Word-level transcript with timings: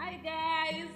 Hi 0.00 0.16
guys, 0.24 0.88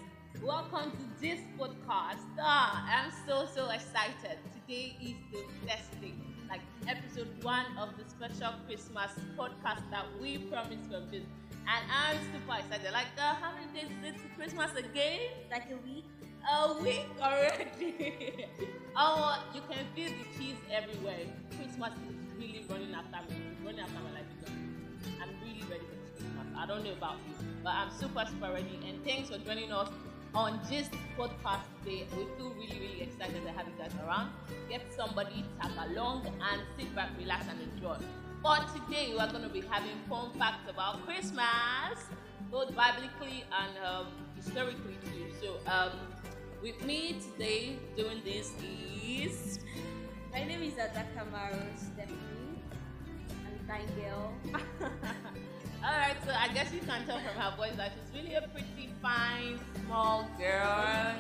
welcome 0.42 0.90
to 0.90 1.04
this 1.20 1.38
podcast. 1.60 2.24
Ah, 2.40 2.88
I'm 2.88 3.12
so 3.28 3.44
so 3.54 3.68
excited. 3.68 4.40
Today 4.56 4.96
is 4.96 5.20
the 5.30 5.44
best 5.66 5.92
day, 6.00 6.14
like 6.48 6.62
episode 6.88 7.28
one 7.44 7.66
of 7.76 7.90
the 7.98 8.08
special 8.08 8.56
Christmas 8.66 9.12
podcast 9.36 9.84
that 9.92 10.06
we 10.22 10.38
promised 10.48 10.88
from 10.88 11.04
this, 11.12 11.20
and 11.68 11.84
I'm 11.92 12.16
super 12.32 12.56
excited. 12.56 12.96
Like, 12.96 13.12
uh, 13.20 13.34
how 13.44 13.52
many 13.52 13.68
days 13.76 13.92
is 13.92 14.08
it 14.08 14.16
to 14.24 14.28
Christmas 14.40 14.72
again? 14.72 15.20
Like 15.52 15.68
a 15.68 15.76
week. 15.84 16.08
A 16.48 16.72
week 16.80 17.04
already. 17.20 18.46
oh, 18.96 19.36
you 19.54 19.60
can 19.68 19.84
feel 19.94 20.16
the 20.16 20.26
cheese 20.32 20.56
everywhere. 20.72 21.28
Christmas 21.60 21.92
is 22.08 22.16
really 22.40 22.64
running 22.70 22.94
after 22.96 23.20
me. 23.28 23.36
Running 23.64 23.80
after 23.80 24.00
my 24.00 24.13
I 26.58 26.66
don't 26.66 26.84
know 26.84 26.92
about 26.92 27.16
you, 27.26 27.46
but 27.62 27.70
I'm 27.70 27.90
super, 27.90 28.24
super 28.26 28.52
ready. 28.52 28.78
And 28.86 29.04
thanks 29.04 29.30
for 29.30 29.38
joining 29.38 29.72
us 29.72 29.88
on 30.34 30.60
this 30.68 30.88
podcast 31.18 31.62
today. 31.82 32.06
We 32.16 32.24
feel 32.36 32.50
really, 32.50 32.78
really 32.80 33.02
excited 33.02 33.44
to 33.44 33.52
have 33.52 33.66
you 33.66 33.74
guys 33.78 33.92
around. 34.06 34.30
Get 34.68 34.82
somebody, 34.96 35.44
tag 35.60 35.72
along, 35.90 36.26
and 36.26 36.62
sit 36.78 36.94
back, 36.94 37.10
relax, 37.18 37.46
and 37.48 37.60
enjoy. 37.60 37.96
But 38.42 38.68
today 38.74 39.10
we 39.12 39.18
are 39.18 39.30
going 39.30 39.42
to 39.42 39.48
be 39.48 39.62
having 39.62 39.96
fun 40.08 40.30
facts 40.38 40.68
about 40.68 41.04
Christmas, 41.06 41.98
both 42.50 42.68
biblically 42.76 43.44
and 43.52 43.72
um, 43.84 44.06
historically 44.36 44.98
too. 45.12 45.26
So, 45.40 45.56
um, 45.70 45.90
with 46.62 46.82
me 46.84 47.16
today 47.32 47.76
doing 47.96 48.22
this 48.24 48.52
is 49.06 49.58
My 50.32 50.44
name 50.44 50.62
is 50.62 50.74
Adaka 50.74 51.30
Maro 51.30 51.62
Stephanie. 51.76 52.58
I'm. 53.70 55.30
All 55.84 55.92
right, 55.92 56.16
so 56.24 56.32
I 56.32 56.48
guess 56.48 56.72
you 56.72 56.80
can 56.80 57.04
tell 57.04 57.18
from 57.18 57.36
her 57.36 57.56
voice 57.58 57.76
that 57.76 57.92
she's 57.92 58.22
really 58.22 58.34
a 58.36 58.40
pretty 58.40 58.88
fine 59.02 59.60
small 59.84 60.26
girl. 60.38 61.14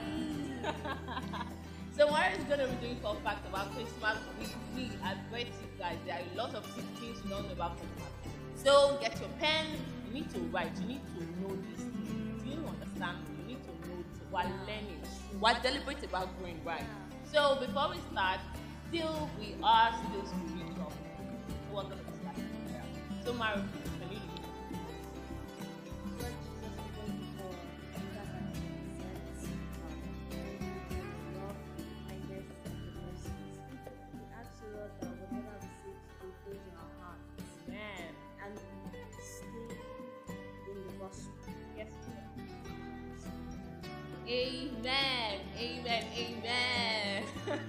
so 1.94 2.10
Mara 2.10 2.32
is 2.32 2.44
gonna 2.44 2.68
be 2.68 2.86
doing 2.86 2.96
fun 3.00 3.18
facts 3.22 3.46
about 3.46 3.74
Christmas 3.74 4.16
with 4.38 4.54
me. 4.74 4.90
I 5.04 5.16
bet 5.30 5.48
you 5.48 5.68
guys 5.78 5.98
there 6.06 6.14
are 6.14 6.22
a 6.32 6.36
lot 6.38 6.54
of 6.54 6.64
good 6.74 6.86
things 6.96 7.20
you 7.22 7.28
don't 7.28 7.44
know 7.46 7.52
about 7.52 7.76
Christmas. 7.76 8.08
So 8.54 8.96
get 9.02 9.20
your 9.20 9.28
pen. 9.38 9.66
You 10.08 10.14
need 10.14 10.30
to 10.30 10.38
write. 10.48 10.72
You 10.80 10.96
need 10.96 11.02
to 11.12 11.24
know 11.42 11.54
things. 11.76 12.42
Do 12.42 12.48
you 12.48 12.64
understand? 12.66 13.18
You 13.36 13.44
need 13.46 13.62
to 13.64 13.70
know 13.86 14.00
it 14.00 14.16
while 14.30 14.48
learning. 14.64 15.02
While 15.40 15.60
deliberate 15.60 16.02
about 16.04 16.40
going 16.40 16.64
right. 16.64 16.88
So 17.30 17.58
before 17.60 17.90
we 17.90 17.98
start, 18.10 18.40
still 18.88 19.28
we 19.38 19.56
are 19.62 19.92
still 20.08 20.24
spiritual. 20.24 20.88
So 20.88 21.76
we're 21.76 21.82
gonna 21.82 21.96
be 21.96 22.16
starting. 22.22 22.48
So 23.26 23.34
Mara, 23.34 23.62
Amen. 44.34 45.38
Amen. 45.56 46.04
Amen. 46.18 47.22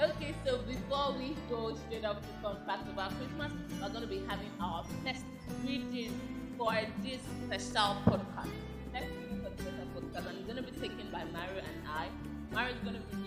okay, 0.00 0.32
so 0.46 0.58
before 0.58 1.14
we 1.18 1.34
go 1.50 1.74
straight 1.74 2.04
up 2.04 2.22
to 2.22 2.28
fun 2.40 2.56
facts 2.64 2.88
about 2.88 3.10
Christmas, 3.18 3.50
we're 3.80 3.88
going 3.88 4.02
to 4.02 4.06
be 4.06 4.22
having 4.28 4.52
our 4.60 4.84
first 5.02 5.24
reading 5.66 6.14
for 6.56 6.72
this 7.02 7.18
special 7.46 7.96
podcast. 8.06 8.54
Next 8.92 9.10
reading 9.10 9.42
for 9.42 9.50
the 9.50 9.86
podcast, 9.96 10.28
and 10.28 10.38
it's 10.38 10.46
going 10.46 10.62
to 10.62 10.70
be 10.70 10.78
taken 10.78 11.10
by 11.10 11.24
Mario 11.34 11.66
and 11.66 11.88
I. 11.90 12.06
Mario 12.52 12.74
is 12.74 12.80
going 12.86 12.94
to 12.94 13.02
be 13.16 13.17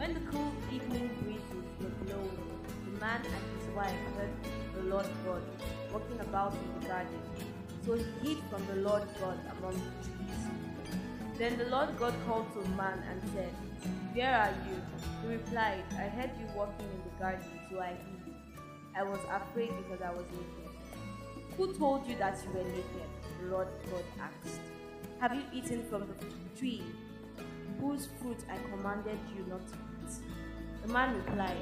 When 0.00 0.14
the 0.14 0.20
cool 0.30 0.50
evening 0.72 1.10
breezes 1.20 1.68
were 1.78 1.90
blowing, 2.06 2.38
the 2.86 3.00
man 3.00 3.20
and 3.20 3.60
his 3.60 3.68
wife 3.76 3.92
heard 4.16 4.30
the 4.74 4.82
Lord 4.88 5.04
God 5.26 5.42
walking 5.92 6.18
about 6.20 6.54
in 6.54 6.80
the 6.80 6.88
garden. 6.88 7.20
So 7.84 7.94
he 7.96 8.04
hid 8.22 8.38
from 8.48 8.66
the 8.66 8.76
Lord 8.76 9.02
God 9.20 9.38
among 9.58 9.74
the 9.74 10.08
trees. 10.08 11.36
Then 11.36 11.58
the 11.58 11.66
Lord 11.66 11.98
God 11.98 12.14
called 12.26 12.50
to 12.54 12.62
the 12.62 12.76
man 12.76 13.02
and 13.10 13.20
said, 13.34 13.52
Where 14.14 14.34
are 14.34 14.54
you? 14.70 14.80
He 15.22 15.34
replied, 15.34 15.84
I 15.98 16.08
heard 16.08 16.30
you 16.40 16.46
walking 16.56 16.86
in 16.86 17.02
the 17.04 17.22
garden, 17.22 17.44
so 17.70 17.78
I 17.78 17.88
hid. 17.90 18.34
I 18.96 19.02
was 19.02 19.20
afraid 19.30 19.70
because 19.76 20.00
I 20.00 20.12
was 20.12 20.24
naked. 20.32 21.56
Who 21.58 21.74
told 21.74 22.06
you 22.06 22.16
that 22.16 22.38
you 22.42 22.52
were 22.52 22.64
naked? 22.64 23.10
The 23.42 23.50
Lord 23.50 23.68
God 23.90 24.04
asked. 24.18 24.60
Have 25.20 25.34
you 25.34 25.42
eaten 25.52 25.84
from 25.90 26.08
the 26.08 26.58
tree 26.58 26.82
whose 27.80 28.08
fruit 28.20 28.38
I 28.50 28.56
commanded 28.70 29.18
you 29.34 29.44
not 29.48 29.66
to 29.68 29.74
eat? 29.74 30.14
The 30.82 30.92
man 30.92 31.16
replied, 31.16 31.56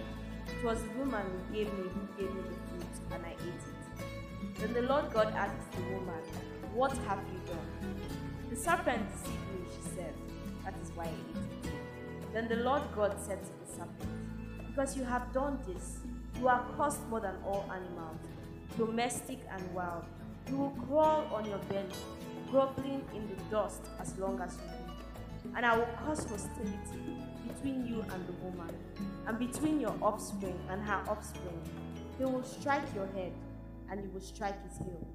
It 0.47 0.65
was 0.65 0.83
the 0.83 0.91
woman 0.99 1.25
who 1.27 1.55
gave 1.55 1.73
me 1.73 1.85
who 1.89 2.23
gave 2.23 2.35
me 2.35 2.43
the 2.43 2.57
fruit, 2.69 3.13
and 3.13 3.25
I 3.25 3.31
ate 3.31 3.63
it. 3.73 4.59
Then 4.59 4.73
the 4.73 4.83
Lord 4.83 5.13
God 5.13 5.33
asked 5.35 5.73
the 5.73 5.83
woman, 5.95 6.23
What 6.75 6.97
have 6.99 7.21
you 7.33 7.41
done? 7.47 7.69
The 8.51 8.57
serpent 8.57 9.03
deceived 9.13 9.53
me, 9.53 9.67
she 9.75 9.91
said. 9.97 10.15
That 10.65 10.75
is 10.83 10.91
why 10.95 11.05
I 11.05 11.09
ate 11.09 11.67
it. 11.67 11.73
Then 12.33 12.49
the 12.49 12.57
Lord 12.57 12.83
God 12.95 13.17
said 13.21 13.39
to 13.43 13.51
the 13.51 13.73
serpent, 13.73 14.67
Because 14.67 14.97
you 14.97 15.05
have 15.05 15.33
done 15.33 15.59
this, 15.67 15.99
you 16.39 16.49
are 16.49 16.65
cursed 16.77 17.07
more 17.09 17.21
than 17.21 17.35
all 17.45 17.65
animals, 17.73 18.21
domestic 18.77 19.41
and 19.51 19.75
wild. 19.75 20.05
You 20.49 20.57
will 20.57 20.77
crawl 20.87 21.27
on 21.33 21.45
your 21.45 21.59
belly, 21.71 21.89
groveling 22.51 23.05
in 23.15 23.29
the 23.29 23.43
dust 23.51 23.83
as 24.01 24.17
long 24.19 24.41
as 24.41 24.57
you 24.57 24.67
live. 24.67 24.78
And 25.57 25.67
I 25.67 25.77
will 25.77 25.89
cause 26.05 26.25
hostility 26.25 27.19
between 27.47 27.87
you 27.87 28.05
and 28.13 28.27
the 28.27 28.33
woman, 28.45 28.75
and 29.27 29.39
between 29.39 29.81
your 29.81 29.95
offspring 30.01 30.59
and 30.71 30.83
her 30.83 31.03
offspring. 31.09 31.61
He 32.19 32.25
will 32.25 32.45
strike 32.45 32.83
your 32.95 33.07
head, 33.09 33.33
and 33.91 34.03
you 34.03 34.11
will 34.11 34.21
strike 34.21 34.57
his 34.69 34.79
heel. 34.79 35.07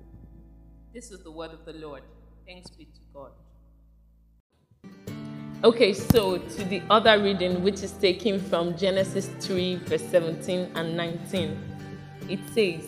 This 0.93 1.11
is 1.11 1.23
the 1.23 1.31
word 1.31 1.51
of 1.51 1.65
the 1.65 1.73
Lord. 1.73 2.03
Thanks 2.45 2.69
be 2.71 2.85
to 2.85 3.01
God. 3.13 3.31
Okay, 5.63 5.93
so 5.93 6.37
to 6.37 6.63
the 6.65 6.81
other 6.89 7.23
reading, 7.23 7.63
which 7.63 7.83
is 7.83 7.93
taken 7.93 8.39
from 8.39 8.75
Genesis 8.77 9.29
3, 9.39 9.75
verse 9.75 10.03
17 10.03 10.71
and 10.75 10.97
19, 10.97 11.57
it 12.29 12.39
says, 12.53 12.85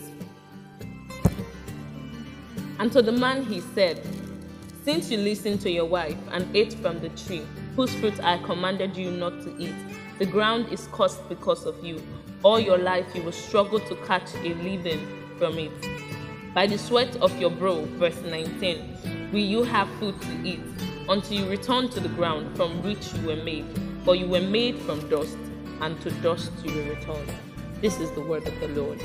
And 2.77 2.91
to 2.91 3.01
the 3.01 3.13
man 3.13 3.45
he 3.45 3.61
said, 3.61 4.05
Since 4.85 5.09
you 5.09 5.17
listened 5.17 5.61
to 5.61 5.71
your 5.71 5.85
wife 5.85 6.15
and 6.29 6.55
ate 6.55 6.75
from 6.75 6.99
the 6.99 7.09
tree, 7.09 7.41
whose 7.75 7.91
fruit 7.95 8.23
I 8.23 8.37
commanded 8.43 8.95
you 8.95 9.09
not 9.09 9.41
to 9.41 9.57
eat, 9.57 9.73
the 10.19 10.27
ground 10.27 10.71
is 10.71 10.87
cursed 10.91 11.27
because 11.27 11.65
of 11.65 11.83
you. 11.83 11.99
All 12.43 12.59
your 12.59 12.77
life 12.77 13.07
you 13.15 13.23
will 13.23 13.31
struggle 13.31 13.79
to 13.79 13.95
catch 14.05 14.31
a 14.35 14.53
living 14.53 14.99
from 15.39 15.57
it. 15.57 15.71
By 16.53 16.67
the 16.67 16.77
sweat 16.77 17.15
of 17.15 17.35
your 17.41 17.49
brow, 17.49 17.83
verse 17.97 18.21
19, 18.21 19.31
will 19.33 19.39
you 19.39 19.63
have 19.63 19.89
food 19.97 20.21
to 20.21 20.43
eat 20.43 20.61
until 21.09 21.39
you 21.39 21.49
return 21.49 21.89
to 21.89 21.99
the 21.99 22.09
ground 22.09 22.55
from 22.55 22.83
which 22.83 23.11
you 23.15 23.25
were 23.25 23.43
made. 23.43 23.65
For 24.03 24.15
you 24.15 24.27
were 24.27 24.39
made 24.39 24.77
from 24.77 25.09
dust, 25.09 25.39
and 25.81 25.99
to 26.01 26.11
dust 26.21 26.51
you 26.63 26.71
will 26.71 26.89
return. 26.89 27.27
This 27.81 27.99
is 27.99 28.11
the 28.11 28.21
word 28.21 28.47
of 28.47 28.59
the 28.59 28.67
Lord. 28.67 29.01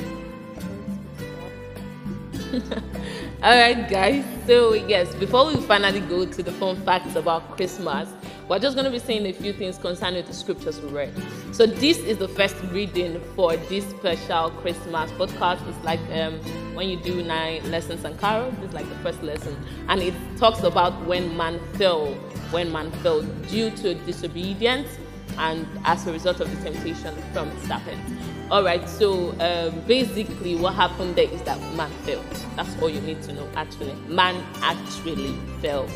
All 3.42 3.56
right, 3.56 3.88
guys. 3.88 4.22
So, 4.46 4.74
yes, 4.74 5.14
before 5.14 5.46
we 5.46 5.56
finally 5.62 6.00
go 6.00 6.26
to 6.26 6.42
the 6.42 6.52
fun 6.52 6.76
facts 6.82 7.16
about 7.16 7.56
Christmas, 7.56 8.06
we're 8.46 8.58
just 8.58 8.76
going 8.76 8.84
to 8.84 8.90
be 8.90 8.98
saying 8.98 9.24
a 9.24 9.32
few 9.32 9.54
things 9.54 9.78
concerning 9.78 10.26
the 10.26 10.34
scriptures 10.34 10.78
we 10.78 10.90
read. 10.90 11.14
So, 11.52 11.64
this 11.64 11.96
is 12.00 12.18
the 12.18 12.28
first 12.28 12.54
reading 12.64 13.18
for 13.34 13.56
this 13.56 13.88
special 13.88 14.50
Christmas 14.50 15.10
podcast. 15.12 15.66
It's 15.66 15.82
like 15.86 16.00
um, 16.12 16.38
when 16.74 16.90
you 16.90 16.98
do 16.98 17.22
nine 17.22 17.70
lessons 17.70 18.04
and 18.04 18.20
carols, 18.20 18.52
it's 18.62 18.74
like 18.74 18.86
the 18.90 18.96
first 18.96 19.22
lesson. 19.22 19.56
And 19.88 20.02
it 20.02 20.12
talks 20.36 20.62
about 20.62 21.06
when 21.06 21.34
man 21.34 21.60
fell, 21.76 22.08
when 22.50 22.70
man 22.70 22.90
fell 23.02 23.22
due 23.22 23.70
to 23.70 23.94
disobedience 23.94 24.98
and 25.38 25.66
as 25.86 26.06
a 26.06 26.12
result 26.12 26.40
of 26.40 26.54
the 26.54 26.70
temptation 26.70 27.16
from 27.32 27.48
the 27.48 27.66
serpent. 27.66 28.02
All 28.50 28.64
right, 28.64 28.88
so 28.88 29.30
um, 29.38 29.78
basically, 29.86 30.56
what 30.56 30.74
happened 30.74 31.14
there 31.14 31.30
is 31.30 31.40
that 31.42 31.60
man 31.76 31.88
fell. 32.02 32.24
That's 32.56 32.76
all 32.82 32.90
you 32.90 33.00
need 33.00 33.22
to 33.22 33.32
know. 33.32 33.48
Actually, 33.54 33.94
man 34.08 34.44
actually 34.60 35.36
fell. 35.62 35.88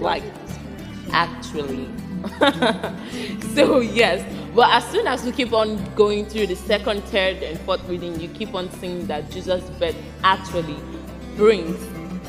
Like 0.00 0.24
actually, 1.12 1.88
so 3.54 3.78
yes, 3.78 4.26
but 4.56 4.70
as 4.72 4.84
soon 4.90 5.06
as 5.06 5.22
we 5.24 5.30
keep 5.30 5.52
on 5.52 5.78
going 5.94 6.26
through 6.26 6.48
the 6.48 6.56
second, 6.56 7.04
third, 7.04 7.44
and 7.44 7.60
fourth 7.60 7.88
reading, 7.88 8.18
you 8.18 8.26
keep 8.26 8.54
on 8.54 8.72
seeing 8.72 9.06
that 9.06 9.30
Jesus' 9.30 9.62
birth 9.78 9.94
actually 10.24 10.76
brings 11.36 11.80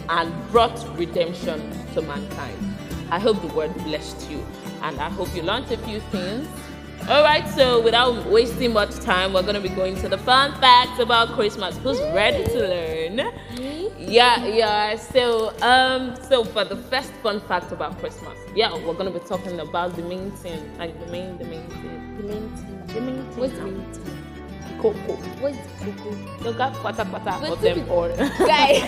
and 0.09 0.31
brought 0.51 0.79
redemption 0.95 1.59
to 1.95 2.03
mankind. 2.03 2.75
I 3.09 3.17
hope 3.17 3.41
the 3.41 3.47
word 3.47 3.73
blessed 3.83 4.29
you, 4.29 4.45
and 4.83 4.99
I 4.99 5.09
hope 5.09 5.35
you 5.35 5.41
learned 5.41 5.71
a 5.71 5.77
few 5.77 6.01
things. 6.11 6.47
All 7.07 7.21
right, 7.21 7.47
so 7.49 7.81
without 7.81 8.25
wasting 8.31 8.73
much 8.73 8.95
time, 8.95 9.33
we're 9.33 9.43
gonna 9.43 9.61
be 9.61 9.69
going 9.69 9.95
to 9.97 10.09
the 10.09 10.17
fun 10.17 10.59
facts 10.59 10.97
about 10.99 11.29
Christmas. 11.35 11.77
Who's 11.77 11.99
ready 12.15 12.43
to 12.45 12.57
learn? 12.67 13.15
Me? 13.59 13.91
Yeah, 13.99 14.43
yeah. 14.47 14.95
So, 14.95 15.53
um, 15.61 16.15
so 16.27 16.43
for 16.43 16.65
the 16.65 16.75
first 16.75 17.11
fun 17.21 17.41
fact 17.41 17.71
about 17.71 17.99
Christmas, 17.99 18.35
yeah, 18.55 18.73
we're 18.73 18.95
gonna 18.95 19.11
be 19.11 19.19
talking 19.19 19.59
about 19.59 19.95
the 19.95 20.01
main 20.01 20.31
thing, 20.31 20.75
like 20.79 20.99
the 20.99 21.05
main, 21.11 21.37
the 21.37 21.45
main 21.45 21.67
thing, 21.69 22.17
The 22.17 22.23
main 22.23 22.49
thing. 22.55 22.87
the 22.87 23.01
main 23.01 23.15
thing. 23.29 23.37
What's 23.39 23.53
the 23.53 23.61
main 23.65 23.93
thing? 23.93 24.21
Cocoa. 24.81 25.15
What's 25.41 25.57
the 25.57 25.91
cocoa? 25.91 26.43
Look 26.43 26.59
at 26.59 26.73
kwata 26.73 27.05
kwata 27.05 27.39
But 27.39 27.51
of 27.51 27.61
them 27.61 27.79
if 27.79 27.89
all. 27.91 28.09
Guy. 28.47 28.81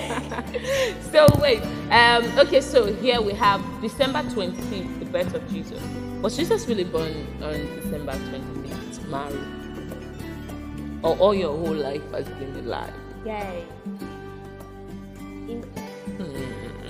so 1.11 1.27
wait, 1.39 1.61
um, 1.91 2.25
okay, 2.39 2.61
so 2.61 2.91
here 2.95 3.21
we 3.21 3.33
have 3.33 3.61
December 3.79 4.23
25th, 4.23 4.99
the 4.99 5.05
birth 5.05 5.35
of 5.35 5.47
Jesus. 5.53 5.81
Was 6.21 6.35
Jesus 6.35 6.67
really 6.67 6.83
born 6.83 7.13
on 7.41 7.53
December 7.77 8.13
25th, 8.13 9.07
Mary? 9.07 9.39
Or 11.03 11.15
all 11.17 11.33
your 11.35 11.51
whole 11.55 11.75
life 11.75 12.01
has 12.11 12.27
been 12.41 12.55
a 12.55 12.61
lie? 12.63 12.91
Guy. 13.23 13.63
In. 15.47 15.63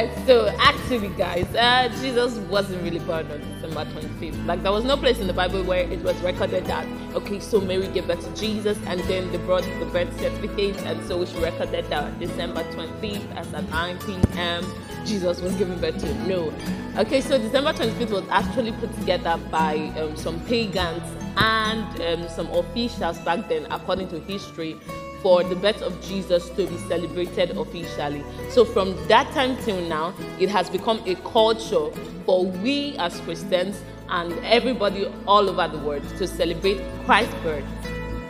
Alright, 0.00 0.26
so 0.26 0.48
actually, 0.58 1.08
guys, 1.08 1.44
uh, 1.54 1.94
Jesus 2.00 2.38
wasn't 2.48 2.82
really 2.82 3.00
born 3.00 3.30
on 3.30 3.38
December 3.38 3.84
25th. 3.84 4.46
Like, 4.46 4.62
there 4.62 4.72
was 4.72 4.82
no 4.82 4.96
place 4.96 5.18
in 5.18 5.26
the 5.26 5.34
Bible 5.34 5.62
where 5.62 5.80
it 5.80 6.00
was 6.00 6.16
recorded 6.22 6.64
that, 6.64 6.86
okay, 7.14 7.38
so 7.38 7.60
Mary 7.60 7.86
gave 7.88 8.06
birth 8.06 8.24
to 8.24 8.40
Jesus, 8.40 8.78
and 8.86 9.00
then 9.00 9.30
they 9.30 9.36
brought 9.36 9.62
the 9.62 9.84
birth 9.92 10.10
certificate, 10.18 10.78
and 10.86 11.06
so 11.06 11.22
she 11.26 11.38
recorded 11.38 11.84
that 11.90 12.18
December 12.18 12.62
25th 12.72 13.36
as 13.36 13.52
at 13.52 13.68
9 13.68 13.98
p.m. 13.98 14.64
Jesus 15.04 15.42
was 15.42 15.54
given 15.56 15.78
birth 15.78 15.98
to. 15.98 16.14
No. 16.26 16.50
Okay, 16.96 17.20
so 17.20 17.36
December 17.36 17.74
25th 17.74 18.10
was 18.10 18.24
actually 18.30 18.72
put 18.72 18.94
together 19.00 19.38
by 19.50 19.76
um, 19.98 20.16
some 20.16 20.40
pagans 20.46 21.02
and 21.36 22.00
um, 22.00 22.26
some 22.30 22.46
officials 22.52 23.18
back 23.18 23.46
then, 23.50 23.66
according 23.70 24.08
to 24.08 24.18
history, 24.20 24.78
for 25.22 25.44
the 25.44 25.54
birth 25.56 25.82
of 25.82 26.00
Jesus 26.02 26.48
to 26.50 26.66
be 26.66 26.76
celebrated 26.78 27.50
officially. 27.56 28.24
So 28.50 28.64
from 28.64 28.96
that 29.08 29.30
time 29.32 29.56
till 29.64 29.80
now, 29.88 30.14
it 30.38 30.48
has 30.48 30.70
become 30.70 31.02
a 31.06 31.14
culture 31.16 31.90
for 32.24 32.46
we 32.46 32.96
as 32.98 33.20
Christians 33.20 33.80
and 34.08 34.32
everybody 34.44 35.06
all 35.26 35.48
over 35.48 35.68
the 35.68 35.78
world 35.78 36.02
to 36.18 36.26
celebrate 36.26 36.80
Christ's 37.04 37.34
birth 37.42 37.64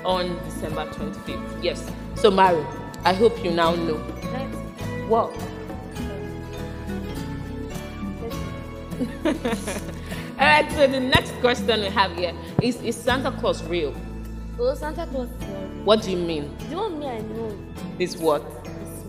on 0.04 0.36
December 0.44 0.86
25th. 0.90 1.62
Yes. 1.62 1.90
So 2.16 2.30
Mary, 2.30 2.64
I 3.04 3.14
hope 3.14 3.42
you 3.44 3.50
now 3.50 3.74
know. 3.74 3.96
Let's 4.32 4.56
What? 5.08 5.32
All 10.40 10.46
right, 10.46 10.70
so 10.72 10.86
the 10.86 11.00
next 11.00 11.32
question 11.40 11.80
we 11.80 11.88
have 11.88 12.16
here 12.16 12.34
is 12.62 12.80
Is 12.82 12.96
Santa 12.96 13.30
Claus 13.32 13.62
real? 13.64 13.94
Oh, 14.58 14.74
Santa 14.74 15.06
Claus 15.06 15.28
real. 15.40 15.59
What 15.84 16.02
do 16.02 16.10
you 16.10 16.16
mean? 16.16 16.56
The 16.68 16.76
one 16.76 16.98
me 16.98 17.06
I 17.06 17.18
know 17.20 17.58
Is 17.98 18.16
what? 18.16 18.42
Christmas. 18.64 19.04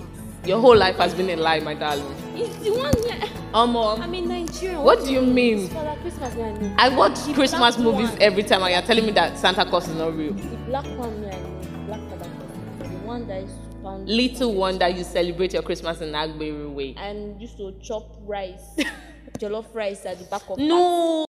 Your 0.45 0.59
whole 0.59 0.75
life 0.77 0.95
has 0.97 1.13
been 1.13 1.29
a 1.29 1.35
lie, 1.35 1.59
my 1.59 1.73
darling. 1.73 2.15
It's 2.35 2.55
the 2.57 2.71
one 2.71 2.93
me 3.03 3.11
I, 3.11 3.27
Omo, 3.53 3.99
I'm 3.99 4.13
in 4.13 4.27
Nigeria. 4.29 4.79
What 4.79 5.03
do 5.03 5.11
you 5.11 5.21
mean? 5.21 5.67
Father 5.69 5.99
Christmas 6.01 6.33
me 6.35 6.43
I 6.43 6.51
know. 6.53 6.75
I 6.77 6.89
watch 6.89 7.19
The 7.25 7.33
Christmas 7.33 7.77
movies 7.77 8.09
one. 8.11 8.21
every 8.21 8.43
time, 8.43 8.63
and 8.63 8.71
you're 8.73 8.81
telling 8.81 9.05
me 9.05 9.11
that 9.11 9.37
Santa 9.37 9.65
Claus 9.65 9.87
is 9.89 9.95
not 9.95 10.15
real. 10.15 10.33
The 10.33 10.57
black 10.67 10.85
one 10.97 11.21
me 11.21 11.27
I 11.27 11.31
know. 11.39 11.61
Black 11.87 11.99
Father 12.09 12.29
Christmas. 12.29 12.91
The 12.91 12.97
one 13.07 13.27
that 13.27 13.43
is 13.43 13.51
to 13.51 13.75
pound. 13.83 14.07
Little 14.09 14.53
wonder 14.55 14.87
you 14.87 15.03
celebrate 15.03 15.53
your 15.53 15.63
Christmas 15.63 15.99
in 16.01 16.09
Agberi 16.13 16.73
way. 16.73 16.95
And 16.97 17.39
used 17.41 17.57
to 17.57 17.73
chop 17.81 18.15
rice. 18.25 18.63
Jollof 19.39 19.73
rice 19.75 20.05
at 20.05 20.17
the 20.19 20.25
back 20.25 20.43
of 20.49 20.57
No, 20.57 21.25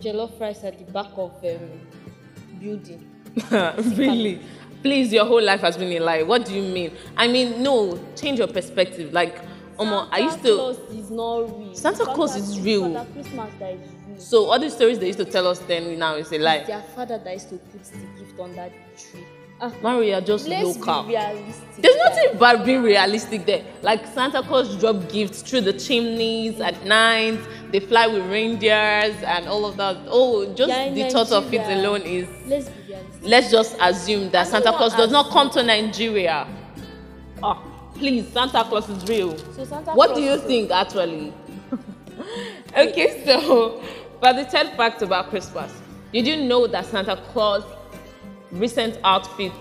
jollof 0.00 0.38
rice 0.40 0.64
at 0.64 0.78
the 0.78 0.90
back 0.92 1.10
of 1.16 1.32
um, 1.44 1.80
building. 2.60 3.09
really. 3.96 4.40
Please, 4.82 5.12
your 5.12 5.26
whole 5.26 5.42
life 5.42 5.60
has 5.60 5.76
been 5.76 5.92
a 5.92 6.00
lie. 6.00 6.22
What 6.22 6.46
do 6.46 6.54
you 6.54 6.62
mean? 6.62 6.96
I 7.16 7.28
mean, 7.28 7.62
no, 7.62 7.98
change 8.16 8.38
your 8.38 8.48
perspective. 8.48 9.12
Like, 9.12 9.36
Omo, 9.76 10.08
I 10.10 10.18
used 10.20 10.42
to. 10.42 10.56
Claus 10.56 10.78
is 10.90 11.10
not 11.10 11.58
real. 11.58 11.74
Santa 11.74 12.04
Claus 12.04 12.36
is 12.36 12.60
real. 12.60 12.92
Father 12.92 13.12
Christmas 13.12 13.50
that 13.58 13.72
is 13.72 13.80
real. 14.06 14.18
So 14.18 14.44
all 14.50 14.58
the 14.58 14.70
stories 14.70 14.98
they 14.98 15.06
used 15.06 15.18
to 15.18 15.24
tell 15.24 15.46
us 15.46 15.58
then 15.60 15.98
now 15.98 16.16
is 16.16 16.32
a 16.32 16.38
lie. 16.38 16.56
It's 16.56 16.66
their 16.68 16.82
father 16.82 17.18
that 17.18 17.32
used 17.32 17.48
to 17.50 17.56
put 17.56 17.84
the 17.84 17.98
gift 18.18 18.38
on 18.38 18.54
that 18.56 18.72
tree. 18.96 19.24
Ah, 19.62 19.70
Maria, 19.82 20.22
just 20.22 20.48
let's 20.48 20.78
local. 20.78 21.02
be 21.02 21.14
realistic. 21.16 21.82
There's 21.82 21.96
nothing 21.96 22.36
about 22.36 22.64
being 22.64 22.82
realistic 22.82 23.44
there. 23.44 23.62
Like 23.82 24.06
Santa 24.06 24.42
Claus 24.42 24.74
drop 24.80 25.06
gifts 25.10 25.42
through 25.42 25.60
the 25.62 25.74
chimneys 25.74 26.60
at 26.60 26.82
night. 26.86 27.38
They 27.70 27.80
fly 27.80 28.06
with 28.06 28.24
reindeers 28.30 29.14
and 29.22 29.46
all 29.46 29.66
of 29.66 29.76
that. 29.76 29.98
Oh, 30.06 30.50
just 30.54 30.70
Yeah, 30.70 30.90
the 30.94 31.10
thought 31.10 31.30
of 31.30 31.52
it 31.52 31.60
alone 31.60 32.00
is. 32.02 32.26
Let's 32.46 32.70
be 32.70 32.82
realistic. 32.88 33.22
Let's 33.22 33.50
just 33.50 33.76
assume 33.80 34.30
that 34.30 34.46
I 34.46 34.50
Santa 34.50 34.72
Claus 34.72 34.94
does 34.94 35.10
not 35.10 35.28
come 35.30 35.50
to 35.50 35.62
Nigeria. 35.62 36.46
Oh, 37.42 37.62
please, 37.94 38.28
Santa 38.32 38.64
Claus 38.64 38.88
is 38.88 39.06
real. 39.08 39.36
So 39.36 39.64
Santa 39.66 39.92
What 39.92 40.08
Claus 40.12 40.18
do 40.18 40.24
you 40.24 40.38
think, 40.38 40.70
actually? 40.70 41.34
okay, 42.78 43.22
so 43.26 43.82
for 44.20 44.32
the 44.32 44.46
third 44.46 44.68
fact 44.78 45.02
about 45.02 45.28
Christmas, 45.28 45.70
did 46.14 46.26
you 46.26 46.38
know 46.44 46.66
that 46.66 46.86
Santa 46.86 47.16
Claus' 47.32 47.62
recent 48.52 48.98
outfit 49.04 49.52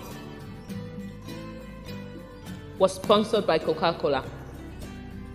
was 2.78 2.96
sponsored 2.96 3.46
by 3.46 3.60
Coca 3.60 3.96
Cola? 4.00 4.24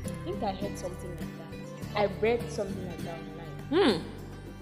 I 0.04 0.08
think 0.24 0.42
I 0.42 0.52
heard 0.52 0.78
something 0.78 1.10
like 1.10 1.92
that. 1.92 2.00
I 2.00 2.06
read 2.20 2.50
something 2.50 2.88
like 2.88 2.98
that 3.04 3.18
online. 3.70 3.98
Hmm. 3.98 4.02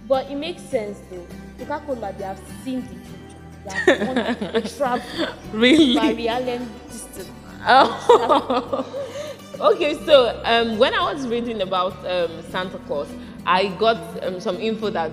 But 0.09 0.31
it 0.31 0.37
makes 0.37 0.63
sense 0.63 0.99
though. 1.11 1.27
Coca-Cola, 1.59 2.13
they 2.19 2.25
have 2.25 2.41
seen 2.65 2.81
the 2.83 2.89
future. 2.89 3.87
They 3.87 4.55
have 4.55 4.77
travel. 4.77 5.29
Really? 5.53 5.95
Barry 5.95 6.29
Allen 6.29 6.69
distance. 6.89 7.31
Oh. 7.65 8.85
okay, 9.61 9.95
so 10.05 10.41
um, 10.45 10.79
when 10.79 10.93
I 10.95 11.13
was 11.13 11.27
reading 11.29 11.63
about 11.63 11.95
um, 12.05 12.43
Santa 12.51 12.79
Claus, 12.79 13.09
I 13.47 13.69
got 13.79 14.25
um, 14.25 14.41
some 14.41 14.57
info 14.57 14.91
that 14.91 15.13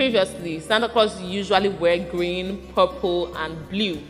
previously 0.00 0.58
Santa 0.60 0.88
Claus 0.88 1.20
usually 1.20 1.68
wear 1.68 1.98
green, 2.10 2.66
purple, 2.74 3.36
and 3.36 3.68
blue 3.68 4.00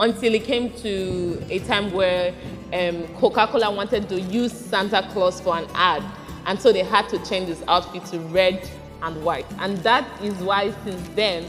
until 0.00 0.34
it 0.34 0.42
came 0.42 0.72
to 0.78 1.40
a 1.48 1.60
time 1.60 1.92
where 1.92 2.34
um, 2.72 3.06
Coca-Cola 3.14 3.70
wanted 3.70 4.08
to 4.08 4.20
use 4.20 4.50
Santa 4.50 5.08
Claus 5.12 5.40
for 5.40 5.56
an 5.56 5.68
ad, 5.74 6.02
and 6.46 6.60
so 6.60 6.72
they 6.72 6.82
had 6.82 7.08
to 7.10 7.24
change 7.24 7.46
his 7.46 7.62
outfit 7.68 8.04
to 8.06 8.18
red 8.18 8.68
and 9.02 9.22
white, 9.24 9.46
and 9.60 9.78
that 9.84 10.04
is 10.20 10.34
why 10.38 10.72
since 10.82 11.08
then 11.14 11.48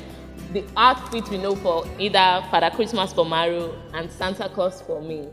the 0.53 0.63
outfit 0.77 1.27
we 1.29 1.39
know 1.39 1.55
for 1.55 1.83
either 1.97 2.45
Father 2.51 2.69
Christmas 2.69 3.11
for 3.11 3.25
Mario 3.25 3.75
and 3.95 4.11
Santa 4.11 4.47
Claus 4.49 4.79
for 4.83 5.01
me 5.01 5.27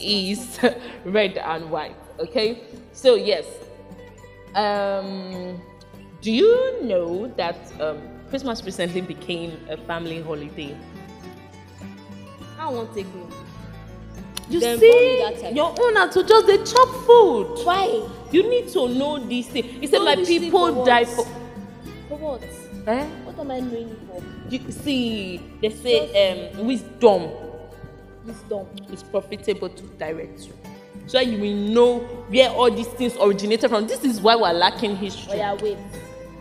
is 0.00 0.58
red 1.04 1.36
and 1.36 1.70
white. 1.70 1.94
Okay, 2.18 2.62
so 2.94 3.16
yes. 3.16 3.44
Um, 4.54 5.60
do 6.22 6.32
you 6.32 6.82
know 6.84 7.26
that 7.36 7.56
um, 7.80 7.98
Christmas 8.30 8.64
recently 8.64 9.00
became 9.02 9.58
a 9.68 9.76
family 9.76 10.22
holiday? 10.22 10.74
I 12.58 12.68
won't 12.70 12.94
take 12.94 13.12
me. 13.14 13.22
You 14.48 14.60
Then 14.60 14.78
see, 14.78 14.90
born 14.90 15.02
me 15.02 15.18
that 15.36 15.40
time. 15.42 15.56
your 15.56 15.74
owner 15.80 16.12
to 16.12 16.24
just 16.24 16.46
they 16.46 16.58
chop 16.58 16.88
food. 17.06 17.64
Why? 17.64 18.08
You 18.30 18.48
need 18.48 18.68
to 18.68 18.88
know 18.88 19.18
these 19.18 19.48
things. 19.48 19.66
He 19.80 19.86
said, 19.86 20.00
"My 20.00 20.16
people 20.16 20.84
die 20.84 21.04
for." 21.04 21.24
For 22.08 22.16
what? 22.18 22.42
Eh? 22.86 23.06
What 23.24 23.38
am 23.38 23.50
I 23.50 23.60
knowing 23.60 23.96
for? 24.08 24.22
You 24.50 24.70
see, 24.72 25.40
they 25.60 25.70
say 25.70 26.50
um, 26.54 26.66
wisdom 26.66 27.30
Wisdom. 28.24 28.66
is 28.92 29.02
profitable 29.02 29.68
to 29.68 29.82
direct 29.98 30.40
you. 30.42 30.52
So 31.06 31.18
that 31.18 31.26
you 31.26 31.38
will 31.38 31.54
know 31.74 31.98
where 32.28 32.50
all 32.50 32.70
these 32.70 32.86
things 32.88 33.16
originated 33.20 33.70
from. 33.70 33.86
This 33.86 34.04
is 34.04 34.20
why 34.20 34.36
we're 34.36 34.52
lacking 34.52 34.96
history. 34.96 35.32
Oh 35.32 35.36
yeah, 35.36 35.54
wait. 35.54 35.78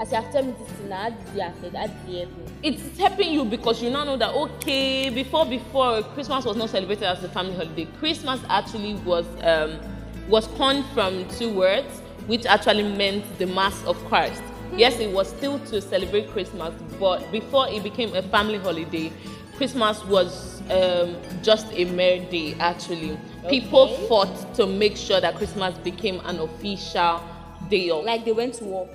As 0.02 0.10
you 0.10 0.16
have 0.16 0.34
told 0.34 0.48
me 0.48 0.56
this 0.58 0.68
thing, 0.78 0.90
how 0.90 1.10
did 1.12 1.20
you 1.36 1.42
affect? 1.44 1.76
How 1.76 1.86
did 1.86 1.96
you 2.10 2.18
help 2.18 2.30
me? 2.36 2.44
It's 2.64 2.98
helping 2.98 3.34
you 3.34 3.46
because 3.46 3.84
you 3.84 3.92
now 3.92 4.04
know 4.04 4.18
that 4.18 4.34
okay, 4.34 5.12
before 5.12 5.46
before 5.46 6.02
Christmas 6.16 6.44
was 6.44 6.58
not 6.58 6.72
celebrated 6.72 7.04
as 7.04 7.24
a 7.24 7.30
family 7.30 7.54
holiday. 7.54 7.86
Christmas 8.00 8.40
actually 8.50 8.96
was 9.06 9.28
um, 9.44 9.80
was 10.28 10.48
coined 10.48 10.86
from 10.96 11.28
two 11.38 11.54
words, 11.54 12.00
which 12.26 12.48
actually 12.48 12.82
meant 12.82 13.24
the 13.38 13.46
mass 13.46 13.80
of 13.86 13.96
Christ. 14.06 14.42
Yes, 14.76 14.98
it 15.00 15.12
was 15.12 15.30
still 15.30 15.60
to 15.66 15.80
celebrate 15.80 16.32
Christmas, 16.32 16.74
but 17.00 17.32
before 17.32 17.68
it 17.70 17.84
became 17.84 18.16
a 18.16 18.24
family 18.24 18.58
holiday, 18.58 19.12
Christmas 19.56 20.04
was 20.06 20.64
um, 20.72 21.16
just 21.44 21.68
a 21.74 21.86
mere 21.86 22.26
day, 22.32 22.56
actually. 22.60 23.20
People 23.50 23.96
fought 24.08 24.56
to 24.56 24.66
make 24.66 24.98
sure 24.98 25.22
that 25.22 25.36
Christmas 25.36 25.78
became 25.78 26.20
an 26.26 26.40
official 26.40 27.22
day 27.70 27.92
of 27.92 28.04
Like 28.04 28.26
they 28.26 28.32
went 28.32 28.56
to 28.56 28.64
war. 28.64 28.90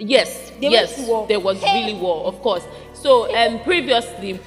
Yes, 0.00 0.50
They 0.60 0.68
yes, 0.70 0.96
there 1.28 1.38
was 1.40 1.62
Hey. 1.62 1.86
really 1.86 2.00
war, 2.00 2.24
of 2.24 2.40
course. 2.42 2.64
So, 2.94 3.34
um, 3.36 3.60
previously, 3.60 4.40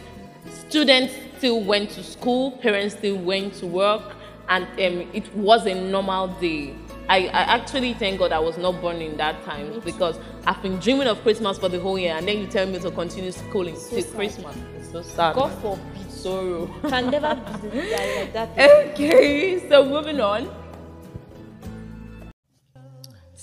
students 0.68 1.14
still 1.38 1.62
went 1.64 1.92
to 1.92 2.04
school, 2.04 2.52
parents 2.52 2.96
still 2.96 3.18
went 3.18 3.54
to 3.56 3.68
work, 3.68 4.02
and 4.50 4.66
um, 4.66 5.08
it 5.14 5.34
was 5.36 5.66
a 5.68 5.76
normal 5.76 6.28
day. 6.42 6.74
I, 7.08 7.28
I 7.28 7.42
actually 7.58 7.94
thank 7.94 8.18
God 8.20 8.32
I 8.32 8.40
was 8.40 8.58
not 8.58 8.82
born 8.82 8.98
in 9.02 9.18
that 9.18 9.44
time 9.46 9.80
because 9.86 10.18
I've 10.48 10.62
been 10.64 10.78
dreaming 10.80 11.08
of 11.08 11.22
Christmas 11.22 11.58
for 11.60 11.70
the 11.70 11.80
whole 11.80 12.00
year, 12.00 12.16
and 12.18 12.28
then 12.28 12.40
you 12.40 12.48
tell 12.48 12.66
me 12.66 12.80
to 12.80 12.90
continue 12.92 13.32
schooling 13.32 13.76
So 13.76 13.90
till 13.96 14.02
sad. 14.04 14.16
Christmas. 14.16 14.56
It's 14.80 14.92
so 14.92 15.02
sad. 15.04 15.36
God 15.36 15.52
forbid. 15.62 16.12
sorrow. 16.12 16.68
Can 16.90 17.12
never 17.12 17.36
be 17.72 17.82
like 17.92 18.34
that. 18.34 18.50
okay, 18.92 19.70
so 19.70 19.86
moving 19.86 20.20
on. 20.22 20.50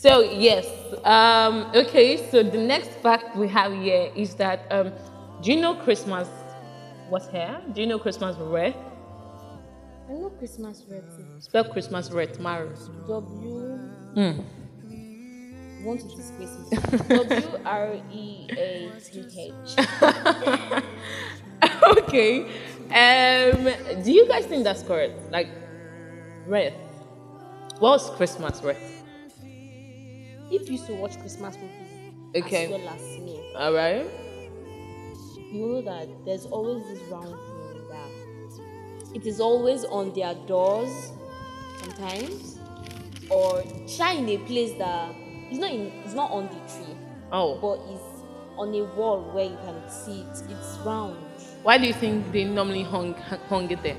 So 0.01 0.23
yes, 0.23 0.67
um, 1.05 1.71
okay. 1.75 2.17
So 2.31 2.43
the 2.43 2.57
next 2.57 2.89
fact 3.03 3.37
we 3.37 3.47
have 3.49 3.71
here 3.71 4.11
is 4.17 4.35
that 4.37 4.67
um, 4.71 4.93
do 5.43 5.53
you 5.53 5.61
know 5.61 5.75
Christmas 5.75 6.27
was 7.11 7.29
here? 7.29 7.61
Do 7.75 7.83
you 7.83 7.87
know 7.87 7.99
Christmas 7.99 8.35
red? 8.39 8.75
I 10.09 10.15
know 10.15 10.31
Christmas 10.31 10.87
writing. 10.89 11.37
Spell 11.39 11.65
Christmas 11.65 12.11
red, 12.11 12.41
Maro. 12.41 12.73
W. 13.09 13.79
Mm. 14.17 14.43
Want 15.85 16.01
to 16.01 16.17
disgrace? 16.17 16.57
W 17.07 17.59
R 17.67 18.01
E 18.11 18.47
A 18.53 18.91
T 19.05 19.27
H. 19.37 19.77
okay. 21.99 22.45
Um, 22.89 24.03
do 24.03 24.11
you 24.11 24.27
guys 24.27 24.47
think 24.47 24.65
that's 24.65 24.83
correct? 24.83 25.31
Like 25.31 25.49
red. 26.47 26.73
What's 27.81 28.09
Christmas 28.09 28.63
red? 28.63 29.00
If 30.51 30.67
you 30.67 30.73
used 30.73 30.87
to 30.87 30.95
watch 30.95 31.19
Christmas 31.21 31.57
movies 31.57 32.45
Okay. 32.47 32.65
as 32.65 32.71
well 32.71 32.89
as 32.89 33.01
me, 33.19 33.41
All 33.57 33.73
right. 33.73 34.07
you 35.53 35.67
know 35.67 35.83
that 35.83 36.09
there's 36.25 36.47
always 36.47 36.85
this 36.89 37.01
round 37.11 37.27
thing 37.27 37.89
that 37.91 39.17
it 39.17 39.27
is 39.27 39.41
always 39.41 39.85
on 39.85 40.13
their 40.15 40.35
doors 40.47 41.13
sometimes 41.81 42.59
or 43.31 43.63
try 43.97 44.13
in 44.13 44.29
a 44.29 44.39
place 44.39 44.73
that 44.79 45.13
it's 45.51 45.59
not 45.59 45.71
in 45.73 45.93
it's 46.05 46.15
not 46.15 46.31
on 46.31 46.45
the 46.47 46.61
tree 46.73 46.95
Oh, 47.33 47.59
but 47.61 47.79
it's 47.93 48.23
on 48.57 48.75
a 48.75 48.85
wall 48.97 49.23
where 49.33 49.45
you 49.47 49.57
can 49.65 49.91
see 49.91 50.21
it 50.21 50.43
it's 50.51 50.79
round 50.85 51.17
why 51.65 51.79
do 51.79 51.87
you 51.89 51.95
think 51.95 52.31
they 52.33 52.45
normally 52.45 52.83
hung 52.85 53.15
hung 53.49 53.69
it 53.71 53.83
there? 53.83 53.97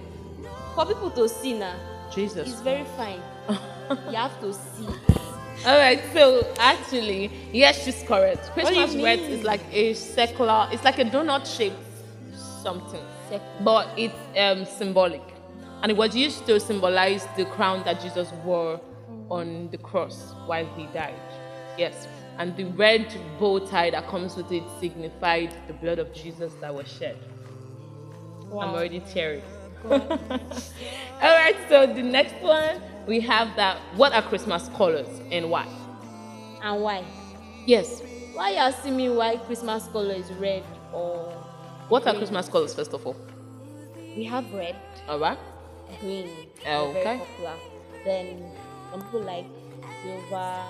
for 0.75 0.86
people 0.86 1.12
to 1.12 1.27
see 1.27 1.53
now 1.60 1.75
Jesus. 2.13 2.48
it's 2.50 2.62
very 2.62 2.86
fine 2.96 3.22
you 4.10 4.15
have 4.15 4.39
to 4.39 4.53
see 4.53 4.88
All 5.63 5.77
right, 5.77 6.01
so 6.12 6.48
actually, 6.58 7.30
yes, 7.53 7.84
she's 7.84 8.01
correct. 8.01 8.50
Christmas 8.53 8.96
red 8.96 9.20
mean? 9.20 9.32
is 9.32 9.44
like 9.44 9.62
a 9.72 9.94
circular, 9.94 10.68
it's 10.72 10.84
like 10.84 10.98
a 10.98 11.06
donut 11.06 11.46
shaped 11.46 11.77
something, 12.63 13.03
but 13.63 13.88
it's 13.96 14.15
um, 14.38 14.65
symbolic. 14.65 15.22
And 15.84 15.91
it 15.91 15.98
was 15.98 16.15
used 16.15 16.48
to 16.48 16.60
symbolize 16.60 17.27
the 17.38 17.46
crown 17.46 17.84
that 17.86 18.01
Jesus 18.01 18.32
wore 18.44 18.82
on 19.30 19.70
the 19.70 19.77
cross 19.77 20.34
while 20.48 20.65
he 20.75 20.88
died. 20.88 21.13
Yes. 21.77 22.08
And 22.39 22.56
the 22.58 22.63
red 22.63 23.08
bow 23.39 23.60
tie 23.60 23.91
that 23.91 24.08
comes 24.08 24.36
with 24.36 24.51
it 24.51 24.63
signified 24.80 25.56
the 25.68 25.74
blood 25.74 26.00
of 26.00 26.12
Jesus 26.12 26.53
that 26.62 26.74
was 26.74 26.88
shed. 26.88 27.18
I'm 28.48 28.74
already 28.74 29.00
tearing. 29.01 29.44
All 29.86 30.00
right, 31.22 31.56
so 31.70 31.86
the 31.86 32.01
next 32.01 32.41
one 32.41 32.82
we 33.08 33.20
have 33.20 33.55
that 33.55 33.77
what 33.96 34.13
are 34.13 34.22
Christmas 34.22 34.70
colors 34.75 35.08
and 35.31 35.50
why? 35.50 35.67
and 36.63 36.81
why 36.81 37.03
Yes. 37.65 38.01
why 38.34 38.51
you 38.51 38.58
asking 38.58 38.96
me 38.96 39.10
why 39.10 39.36
christmas 39.38 39.88
color 39.88 40.13
is 40.13 40.31
red 40.34 40.63
or 40.93 41.29
What 41.89 42.08
are 42.08 42.13
Christmas 42.15 42.48
colors 42.48 42.74
first 42.74 42.93
of 42.93 43.05
all? 43.05 43.15
we 44.15 44.24
have 44.25 44.46
red 44.53 44.75
All 45.10 45.20
right. 45.20 45.38
green. 46.00 46.29
Okay. 46.65 47.03
Very 47.03 47.17
popular. 47.20 47.55
Then 48.05 48.51
some 48.91 49.01
people 49.01 49.22
like 49.22 49.46
silver 50.03 50.63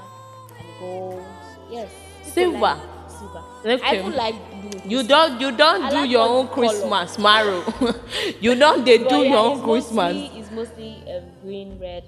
and 0.59 0.67
gold. 0.79 1.23
Yes. 1.69 1.89
Silver? 2.23 2.59
Like 2.59 3.09
silver. 3.09 3.43
I 3.65 3.73
Okay. 3.75 3.99
even 3.99 4.13
like 4.15 4.35
blue. 4.61 4.81
You 4.85 5.03
don't 5.03 5.39
you 5.41 5.51
don't 5.51 5.83
I 5.83 5.89
do 5.89 5.95
like 6.01 6.09
your 6.09 6.27
own. 6.27 6.47
Christmas, 6.47 7.17
Maro. 7.19 7.63
you 8.39 8.55
don't 8.55 8.83
they 8.85 8.97
do 8.97 9.17
yeah, 9.21 9.33
your 9.33 9.43
own 9.51 9.61
Christmas. 9.61 10.13
Mostly, 10.15 10.39
it's 10.39 10.51
mostly 10.51 11.03
um, 11.13 11.23
green, 11.43 11.77
red, 11.79 12.03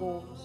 gold. 0.00 0.38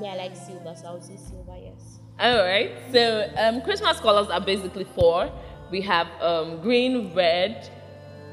Me, 0.00 0.08
I 0.08 0.16
like 0.16 0.34
silver, 0.34 0.74
so 0.74 0.86
I'll 0.88 1.00
say 1.00 1.16
silver. 1.16 1.56
Yes. 1.62 2.00
All 2.18 2.38
right. 2.42 2.72
So 2.92 3.30
um, 3.36 3.62
Christmas 3.62 4.00
colors 4.00 4.28
are 4.28 4.40
basically 4.40 4.84
four. 4.96 5.30
We 5.70 5.80
have 5.82 6.08
um, 6.20 6.60
green, 6.62 7.14
red, 7.14 7.68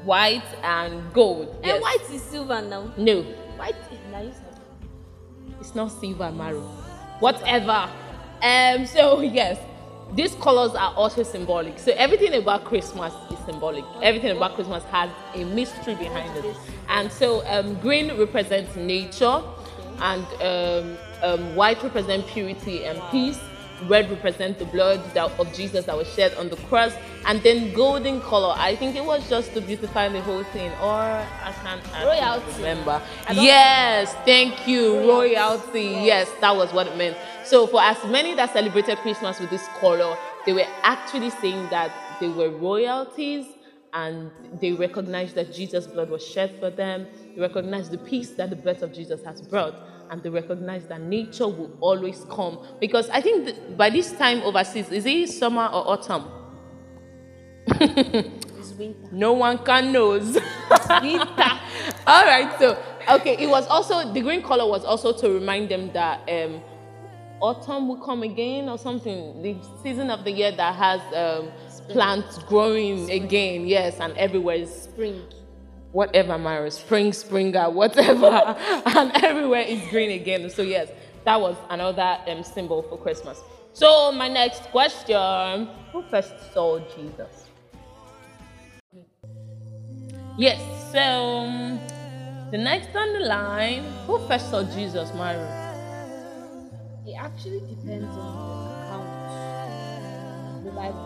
white, 0.04 0.42
and 0.64 1.12
gold. 1.12 1.56
Yes. 1.62 1.74
And 1.74 1.82
white 1.82 2.10
is 2.10 2.22
silver 2.22 2.60
now. 2.62 2.92
No, 2.96 3.22
White 3.56 3.76
is 3.92 3.98
you 4.26 4.50
it's 5.60 5.74
not 5.74 5.88
silver, 5.88 6.32
Maru. 6.32 6.62
Whatever. 7.20 7.90
Um. 8.42 8.86
So 8.86 9.20
yes, 9.40 9.58
these 10.14 10.34
colors 10.36 10.72
are 10.74 10.94
also 10.94 11.22
symbolic. 11.22 11.78
So 11.78 11.92
everything 11.92 12.34
about 12.34 12.64
Christmas 12.64 13.12
is 13.30 13.38
symbolic. 13.44 13.84
Everything 14.02 14.36
about 14.36 14.54
Christmas 14.54 14.82
has 14.84 15.10
a 15.34 15.44
mystery 15.44 15.94
behind 15.94 16.36
it. 16.38 16.56
And 16.88 17.12
so 17.12 17.46
um, 17.46 17.74
green 17.80 18.16
represents 18.18 18.74
nature, 18.76 19.42
and 20.00 20.26
um, 20.42 20.98
um, 21.22 21.54
white 21.56 21.82
represents 21.82 22.30
purity 22.32 22.84
and 22.84 23.00
peace. 23.10 23.38
Red 23.88 24.10
represents 24.10 24.58
the 24.58 24.66
blood 24.66 25.02
that, 25.14 25.30
of 25.40 25.54
Jesus 25.54 25.86
that 25.86 25.96
was 25.96 26.06
shed 26.12 26.34
on 26.34 26.50
the 26.50 26.56
cross, 26.68 26.92
and 27.24 27.42
then 27.42 27.72
golden 27.72 28.20
color. 28.20 28.54
I 28.58 28.76
think 28.76 28.94
it 28.94 29.02
was 29.02 29.26
just 29.30 29.54
to 29.54 29.60
beautify 29.62 30.08
the 30.10 30.20
whole 30.20 30.44
thing, 30.44 30.70
or 30.82 31.00
I 31.00 31.54
can't 31.62 31.82
Royalty. 32.04 32.56
remember. 32.58 33.00
Yes, 33.32 34.14
thank 34.26 34.68
you, 34.68 34.98
Royalty. 34.98 35.34
royalty. 35.34 35.80
Yes, 36.04 36.30
that 36.42 36.54
was 36.54 36.74
what 36.74 36.88
it 36.88 36.96
meant. 36.98 37.16
So 37.44 37.66
for 37.66 37.80
as 37.80 37.96
many 38.04 38.34
that 38.34 38.52
celebrated 38.52 38.98
Christmas 38.98 39.40
with 39.40 39.48
this 39.48 39.66
color, 39.80 40.14
they 40.44 40.52
were 40.52 40.66
actually 40.82 41.30
saying 41.30 41.70
that 41.70 41.90
they 42.20 42.28
were 42.28 42.50
royalties 42.50 43.46
and 43.94 44.30
they 44.60 44.72
recognized 44.72 45.34
that 45.36 45.54
Jesus' 45.54 45.86
blood 45.86 46.10
was 46.10 46.24
shed 46.26 46.54
for 46.60 46.68
them. 46.70 47.06
They 47.34 47.40
recognized 47.40 47.92
the 47.92 47.98
peace 47.98 48.30
that 48.32 48.50
the 48.50 48.56
birth 48.56 48.82
of 48.82 48.92
Jesus 48.92 49.24
has 49.24 49.40
brought. 49.40 49.74
And 50.10 50.22
they 50.22 50.28
recognize 50.28 50.86
that 50.88 51.00
nature 51.00 51.46
will 51.46 51.70
always 51.80 52.26
come. 52.28 52.58
Because 52.80 53.08
I 53.10 53.20
think 53.20 53.76
by 53.76 53.90
this 53.90 54.12
time 54.12 54.42
overseas, 54.42 54.90
is 54.90 55.06
it 55.06 55.28
summer 55.28 55.66
or 55.66 55.88
autumn? 55.92 56.24
It's 57.68 58.72
winter. 58.72 59.08
No 59.12 59.32
one 59.34 59.58
can 59.58 59.92
knows. 59.92 60.34
Winter. 60.34 61.60
All 62.06 62.24
right, 62.24 62.52
so 62.58 62.82
okay, 63.08 63.36
it 63.38 63.48
was 63.48 63.66
also 63.68 64.12
the 64.12 64.20
green 64.20 64.42
color 64.42 64.68
was 64.68 64.84
also 64.84 65.12
to 65.12 65.30
remind 65.30 65.68
them 65.68 65.92
that 65.92 66.28
um, 66.28 66.60
autumn 67.40 67.88
will 67.88 67.96
come 68.04 68.22
again 68.22 68.68
or 68.68 68.78
something. 68.78 69.42
The 69.42 69.56
season 69.82 70.10
of 70.10 70.24
the 70.24 70.32
year 70.32 70.52
that 70.52 70.74
has 70.74 71.00
um, 71.14 71.50
plants 71.88 72.38
growing 72.44 73.10
again, 73.10 73.66
yes, 73.66 74.00
and 74.00 74.16
everywhere 74.16 74.56
is 74.56 74.82
Spring. 74.82 75.22
Whatever, 75.92 76.38
Mara, 76.38 76.70
spring, 76.70 77.12
springer, 77.12 77.68
whatever, 77.70 78.26
and 78.86 79.12
everywhere 79.24 79.62
is 79.62 79.80
green 79.90 80.10
again. 80.12 80.48
So 80.50 80.62
yes, 80.62 80.90
that 81.24 81.40
was 81.40 81.56
another 81.68 82.18
um, 82.26 82.42
symbol 82.42 82.82
for 82.82 82.98
Christmas. 82.98 83.40
So 83.72 84.12
my 84.12 84.28
next 84.28 84.62
question: 84.70 85.68
Who 85.92 86.02
first 86.10 86.52
saw 86.52 86.78
Jesus? 86.96 87.46
Yes. 90.36 90.60
So 90.92 91.00
um, 91.00 91.78
the 92.50 92.58
next 92.58 92.94
on 92.96 93.12
the 93.12 93.20
line, 93.20 93.84
who 94.06 94.18
first 94.26 94.50
saw 94.50 94.62
Jesus, 94.62 95.12
Mara? 95.14 95.68
It 97.06 97.14
actually 97.18 97.60
depends 97.60 98.16
on 98.16 98.34
the 98.36 98.76
account 98.86 99.20
the 100.64 100.70
Bible 100.72 101.04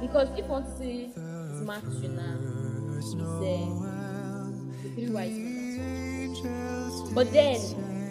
Because 0.00 0.28
if 0.38 0.46
say 0.78 1.10
it's 1.14 1.60
Matthew 1.60 2.08
now, 2.10 2.59
it's 3.00 3.14
uh, 3.14 4.50
the 4.82 4.88
three 4.94 5.08
wise 5.10 5.32
men. 5.32 7.14
But 7.14 7.32
then 7.32 7.56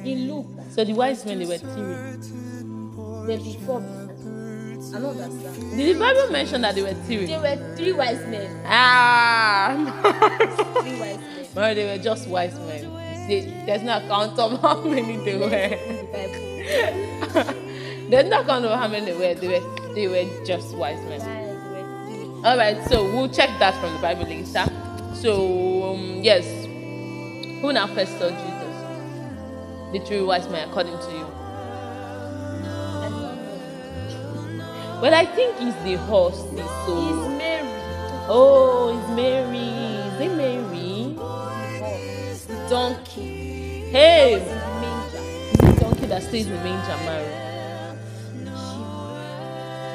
in 0.05 0.27
Luke, 0.31 0.47
So 0.71 0.83
the 0.83 0.93
wise 0.93 1.25
men 1.25 1.39
they 1.39 1.45
were 1.45 1.57
three. 1.57 1.93
the 3.27 3.37
before, 3.43 3.81
I 3.81 4.99
don't 4.99 5.19
understand. 5.21 5.77
Did 5.77 5.95
the 5.95 5.99
Bible 5.99 6.31
mention 6.31 6.61
that 6.61 6.73
they 6.75 6.81
were 6.81 6.93
three? 7.05 7.25
There 7.27 7.39
were 7.39 7.75
three 7.75 7.91
wise 7.93 8.25
men. 8.27 8.49
Ah. 8.65 9.75
Three 10.81 10.99
wise 10.99 11.17
men 11.17 11.45
well, 11.55 11.75
they 11.75 11.85
were 11.97 12.01
just 12.03 12.27
wise 12.27 12.53
men. 12.59 13.27
They, 13.27 13.41
there's 13.65 13.83
no 13.83 13.97
account 13.97 14.37
of 14.39 14.59
how 14.61 14.81
many 14.81 15.17
they 15.17 15.37
were. 15.37 15.49
in 15.49 15.97
the 15.97 16.03
Bible. 16.11 17.53
There's 18.09 18.29
no 18.29 18.41
account 18.41 18.65
of 18.65 18.79
how 18.79 18.87
many 18.87 19.05
they 19.11 19.13
were. 19.17 19.33
They 19.35 19.47
were 19.59 19.93
they 19.93 20.07
were 20.07 20.45
just 20.45 20.75
wise 20.75 20.99
men. 21.05 21.19
Right, 21.21 21.45
there 21.45 21.55
were 21.83 22.05
three. 22.07 22.43
All 22.49 22.57
right, 22.57 22.87
so 22.89 23.03
we'll 23.03 23.29
check 23.29 23.49
that 23.59 23.75
from 23.81 23.93
the 23.93 23.99
Bible 23.99 24.23
later. 24.25 24.65
So 25.21 25.91
um, 25.93 26.21
yes, 26.23 26.45
who 27.61 27.73
now 27.73 27.87
first 27.87 28.17
saw 28.19 28.29
Jesus? 28.29 28.99
The 29.93 29.99
three 30.05 30.21
wise 30.21 30.47
men, 30.49 30.69
according 30.69 30.97
to 30.99 31.11
you. 31.11 31.27
But 35.01 35.13
I 35.13 35.25
think 35.25 35.55
it's 35.59 35.77
the 35.83 35.95
horse 36.07 36.41
they 36.53 36.63
saw. 36.63 37.09
It's 37.09 37.37
Mary. 37.37 37.67
Oh, 38.29 38.97
it's 38.97 39.09
Mary. 39.15 39.59
Is 39.59 40.21
it 40.21 40.35
Mary? 40.37 41.15
The 42.47 42.69
donkey. 42.69 43.89
Hey, 43.91 44.33
In 44.35 44.39
the 44.47 44.55
manger. 44.81 45.19
it's 45.53 45.61
the 45.61 45.81
donkey 45.81 46.05
that 46.07 46.23
stays 46.23 46.47
in 46.47 46.53
the 46.53 46.63
manger, 46.63 46.97
Mary. 47.05 47.55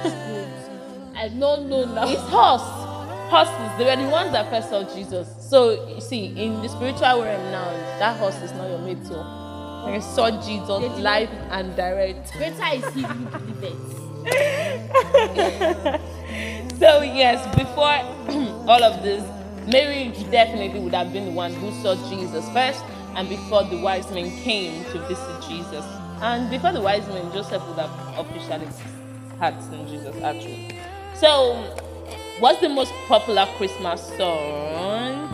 I 1.17 1.29
don't 1.29 1.69
know 1.69 1.85
now. 1.87 2.09
It's 2.09 2.21
horse. 2.23 2.84
Horses, 3.35 3.79
they 3.79 3.85
were 3.85 3.97
the 4.01 4.09
ones 4.09 4.31
that 4.31 4.49
first 4.49 4.71
saw 4.71 4.85
Jesus. 4.95 5.27
So 5.51 5.89
you 5.89 6.01
see, 6.01 6.27
in 6.27 6.63
the 6.63 6.69
spiritual 6.69 7.25
realm 7.25 7.51
now, 7.51 7.69
that 7.99 8.17
horse 8.17 8.37
is 8.37 8.53
not 8.53 8.69
your 8.69 8.79
mate. 8.79 9.05
So 9.05 9.25
they 9.87 10.01
saw 10.01 10.31
Jesus 10.41 11.01
live 11.01 11.29
and 11.51 11.75
direct. 11.75 12.33
Greater 12.35 12.65
is 12.75 12.85
he 12.95 13.03
who 13.03 13.27
believeth. 13.27 14.01
So 16.79 17.03
yes, 17.03 17.45
before 17.57 17.99
all 18.69 18.83
of 18.83 19.03
this, 19.03 19.23
Mary 19.67 20.13
definitely 20.31 20.81
would 20.81 20.95
have 20.95 21.13
been 21.13 21.25
the 21.27 21.31
one 21.33 21.53
who 21.55 21.71
saw 21.83 21.95
Jesus 22.09 22.49
first, 22.51 22.85
and 23.17 23.29
before 23.29 23.65
the 23.65 23.81
wise 23.81 24.11
men 24.11 24.31
came 24.43 24.85
to 24.93 24.99
visit 25.07 25.43
Jesus, 25.49 25.85
and 26.21 26.51
before 26.51 26.73
the 26.73 26.81
wise 26.81 27.07
men, 27.09 27.33
Joseph 27.33 27.67
would 27.69 27.79
have 27.79 28.19
officially 28.19 28.69
had 29.39 29.61
seen 29.63 29.89
Jesus 29.89 30.15
actually. 30.23 30.79
So, 31.15 31.94
what's 32.41 32.61
the 32.61 32.69
most 32.69 32.93
popular 33.09 33.47
Christmas 33.57 34.07
song? 34.17 35.31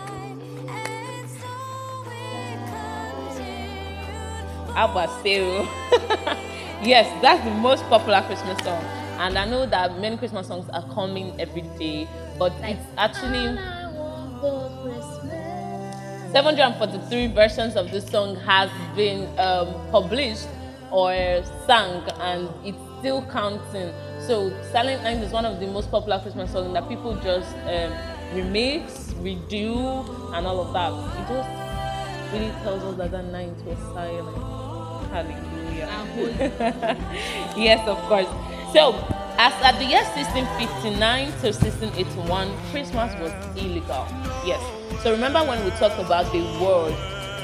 Abaseo. 4.75 5.67
yes, 6.83 7.21
that's 7.21 7.43
the 7.43 7.51
most 7.51 7.83
popular 7.89 8.21
Christmas 8.21 8.57
song. 8.63 8.81
And 9.19 9.37
I 9.37 9.45
know 9.45 9.65
that 9.65 9.99
many 9.99 10.17
Christmas 10.17 10.47
songs 10.47 10.69
are 10.69 10.87
coming 10.93 11.39
every 11.39 11.61
day, 11.77 12.07
but 12.39 12.53
it's 12.61 12.81
actually 12.97 13.55
743 16.31 17.27
versions 17.27 17.75
of 17.75 17.91
this 17.91 18.07
song 18.07 18.35
has 18.37 18.69
been 18.95 19.27
um, 19.37 19.67
published 19.91 20.47
or 20.91 21.13
sung, 21.67 22.07
and 22.19 22.49
it's 22.65 22.90
still 23.01 23.23
counting. 23.31 23.91
So 24.27 24.53
Silent 24.71 25.03
Night 25.03 25.17
is 25.17 25.31
one 25.33 25.43
of 25.45 25.59
the 25.59 25.65
most 25.67 25.89
popular 25.89 26.19
Christmas 26.19 26.51
songs 26.51 26.71
that 26.73 26.87
people 26.87 27.15
just 27.15 27.51
um, 27.65 27.91
remix, 28.33 29.11
redo, 29.25 30.05
and 30.35 30.45
all 30.45 30.61
of 30.61 30.71
that. 30.73 30.93
It 31.19 31.27
just 31.33 32.33
really 32.33 32.51
tells 32.61 32.83
us 32.83 32.97
that 32.97 33.11
that 33.11 33.25
night 33.25 33.57
was 33.65 33.77
silent. 33.93 34.37
Hallelujah. 35.11 35.57
yes, 37.57 37.87
of 37.87 37.97
course. 38.07 38.27
So, 38.71 38.93
as 39.37 39.53
at 39.63 39.79
the 39.79 39.85
year 39.85 40.03
1659 40.15 41.25
to 41.41 41.51
1681, 41.51 42.53
Christmas 42.71 43.11
was 43.19 43.33
illegal. 43.57 44.05
Yes. 44.45 44.61
So 45.01 45.11
remember 45.11 45.39
when 45.43 45.63
we 45.65 45.71
talked 45.71 45.99
about 45.99 46.31
the 46.31 46.41
world, 46.63 46.93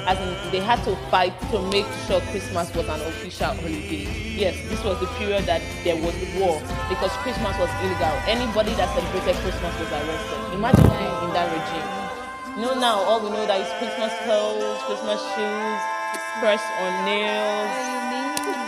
as 0.08 0.18
in 0.24 0.52
they 0.52 0.64
had 0.64 0.82
to 0.86 0.96
fight 1.12 1.36
to 1.52 1.62
make 1.68 1.86
sure 2.08 2.22
Christmas 2.32 2.74
was 2.74 2.88
an 2.88 3.02
official 3.12 3.52
holiday. 3.52 4.08
Yes, 4.40 4.56
this 4.70 4.82
was 4.84 4.98
the 5.00 5.08
period 5.20 5.44
that 5.46 5.62
there 5.84 5.96
was 6.00 6.16
war 6.40 6.64
because 6.88 7.12
Christmas 7.28 7.52
was 7.60 7.70
illegal. 7.84 8.16
Anybody 8.24 8.72
that 8.80 8.88
celebrated 8.96 9.36
Christmas 9.44 9.74
was 9.78 9.92
arrested. 9.92 10.40
Imagine 10.56 10.88
being 10.88 11.18
in 11.28 11.32
that 11.36 11.52
regime. 11.52 11.92
You 12.56 12.72
know 12.72 12.80
now 12.80 13.04
all 13.04 13.20
we 13.22 13.30
know 13.30 13.46
that 13.46 13.60
is 13.60 13.68
Christmas 13.78 14.16
clothes, 14.24 14.80
Christmas 14.88 15.20
shoes, 15.36 15.80
press 16.40 16.64
on 16.80 17.06
nails, 17.06 17.98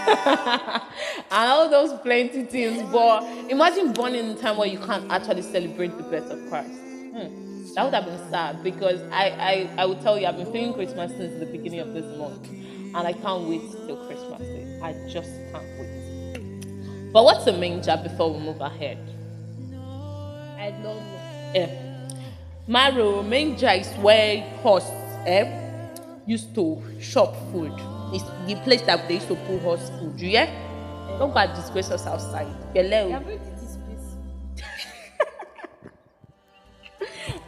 and 1.31 1.49
all 1.49 1.69
those 1.69 1.97
plenty 2.01 2.43
things. 2.43 2.83
But 2.91 3.23
imagine 3.49 3.93
born 3.93 4.13
in 4.13 4.31
a 4.31 4.35
time 4.35 4.57
where 4.57 4.67
you 4.67 4.79
can't 4.79 5.09
actually 5.09 5.41
celebrate 5.41 5.95
the 5.95 6.03
birth 6.03 6.29
of 6.29 6.49
Christ. 6.49 6.79
Hmm. 7.15 7.48
That 7.75 7.85
would 7.85 7.93
have 7.93 8.05
been 8.05 8.29
sad 8.29 8.63
because 8.63 9.01
I, 9.11 9.29
I, 9.29 9.69
I 9.77 9.85
will 9.85 10.01
tell 10.01 10.19
you, 10.19 10.25
I've 10.25 10.37
been 10.37 10.51
feeling 10.51 10.73
Christmas 10.73 11.11
since 11.11 11.39
the 11.39 11.45
beginning 11.45 11.79
of 11.79 11.93
this 11.93 12.05
month. 12.17 12.47
And 12.49 12.97
I 12.97 13.13
can't 13.13 13.43
wait 13.47 13.61
till 13.85 13.97
Christmas 14.07 14.41
Day. 14.41 14.79
I 14.81 14.93
just 15.07 15.29
can't 15.51 15.65
wait. 15.79 17.13
But 17.13 17.23
what's 17.23 17.45
a 17.47 17.53
manger 17.53 17.99
before 18.01 18.33
we 18.33 18.39
move 18.39 18.61
ahead? 18.61 18.97
I 20.57 20.71
don't 20.71 20.83
know. 20.83 21.19
Eh. 21.55 21.89
Maro, 22.67 23.23
manger 23.23 23.69
is 23.69 23.91
where 23.95 24.41
horse 24.61 24.89
eh, 25.25 25.45
used 26.25 26.53
to 26.55 26.81
shop 26.99 27.35
food. 27.51 27.73
It's 28.13 28.23
the 28.47 28.55
place 28.63 28.81
that 28.83 29.07
they 29.07 29.15
used 29.15 29.27
to 29.27 29.35
put 29.35 29.61
horse 29.61 29.89
food. 29.99 30.19
Hear? 30.19 30.47
Don't 31.17 31.33
go 31.33 31.39
and 31.39 31.55
disgrace 31.55 31.91
us 31.91 32.05
outside. 32.05 32.47
Belle. 32.73 33.23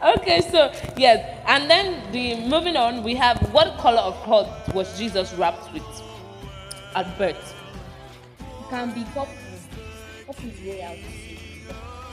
Okay, 0.03 0.41
so 0.41 0.71
yes, 0.97 1.23
and 1.47 1.69
then 1.69 2.11
the 2.11 2.47
moving 2.47 2.75
on, 2.75 3.03
we 3.03 3.13
have 3.15 3.37
what 3.53 3.77
color 3.77 4.01
of 4.01 4.15
cloth 4.23 4.73
was 4.73 4.97
Jesus 4.97 5.31
wrapped 5.33 5.71
with 5.73 5.83
at 6.95 7.17
birth? 7.17 7.55
It 8.39 8.69
can 8.69 8.93
be 8.93 9.03
purple. 9.13 9.27
Purple 10.25 10.49
is 10.49 10.59
royal. 10.61 10.97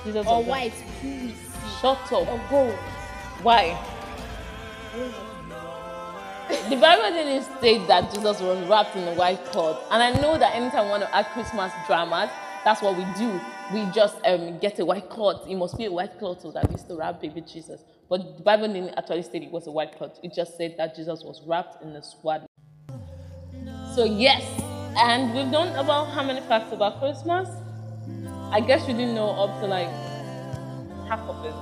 Jesus 0.04 0.26
Or 0.26 0.42
white, 0.44 0.74
purity. 1.00 1.34
Shut 1.80 2.12
up. 2.12 2.28
Or 2.28 2.40
gold. 2.50 2.78
Why? 3.42 3.78
The 6.70 6.76
Bible 6.76 7.10
didn't 7.10 7.44
state 7.58 7.86
that 7.88 8.10
Jesus 8.10 8.40
was 8.40 8.66
wrapped 8.68 8.96
in 8.96 9.06
a 9.06 9.12
white 9.12 9.44
cloth. 9.46 9.84
And 9.90 10.02
I 10.02 10.18
know 10.18 10.38
that 10.38 10.54
anytime 10.54 10.84
we 10.86 10.90
want 10.92 11.02
to 11.02 11.14
add 11.14 11.26
Christmas 11.26 11.70
dramas, 11.86 12.30
that's 12.64 12.80
what 12.80 12.96
we 12.96 13.04
do. 13.18 13.38
We 13.72 13.84
just 13.92 14.16
um, 14.24 14.58
get 14.58 14.78
a 14.78 14.84
white 14.84 15.10
cloth. 15.10 15.46
It 15.46 15.54
must 15.54 15.76
be 15.76 15.84
a 15.84 15.92
white 15.92 16.18
cloth 16.18 16.40
so 16.40 16.50
that 16.52 16.70
we 16.70 16.78
still 16.78 16.98
wrap 16.98 17.20
baby 17.20 17.42
Jesus. 17.42 17.82
But 18.08 18.38
the 18.38 18.42
Bible 18.42 18.68
didn't 18.68 18.94
actually 18.96 19.22
state 19.22 19.42
it 19.42 19.50
was 19.50 19.66
a 19.66 19.70
white 19.70 19.96
cloth. 19.98 20.18
It 20.22 20.32
just 20.34 20.56
said 20.56 20.76
that 20.78 20.96
Jesus 20.96 21.22
was 21.22 21.42
wrapped 21.46 21.82
in 21.82 21.90
a 21.90 22.02
swaddling. 22.02 22.48
So 23.94 24.04
yes, 24.04 24.42
and 24.96 25.34
we've 25.34 25.50
done 25.50 25.74
about 25.76 26.06
how 26.06 26.22
many 26.22 26.40
facts 26.42 26.72
about 26.72 26.98
Christmas? 27.00 27.48
I 28.50 28.60
guess 28.60 28.88
you 28.88 28.94
didn't 28.94 29.14
know 29.14 29.30
up 29.30 29.60
to 29.60 29.66
like 29.66 29.88
half 31.08 31.20
of 31.28 31.44
it. 31.44 31.52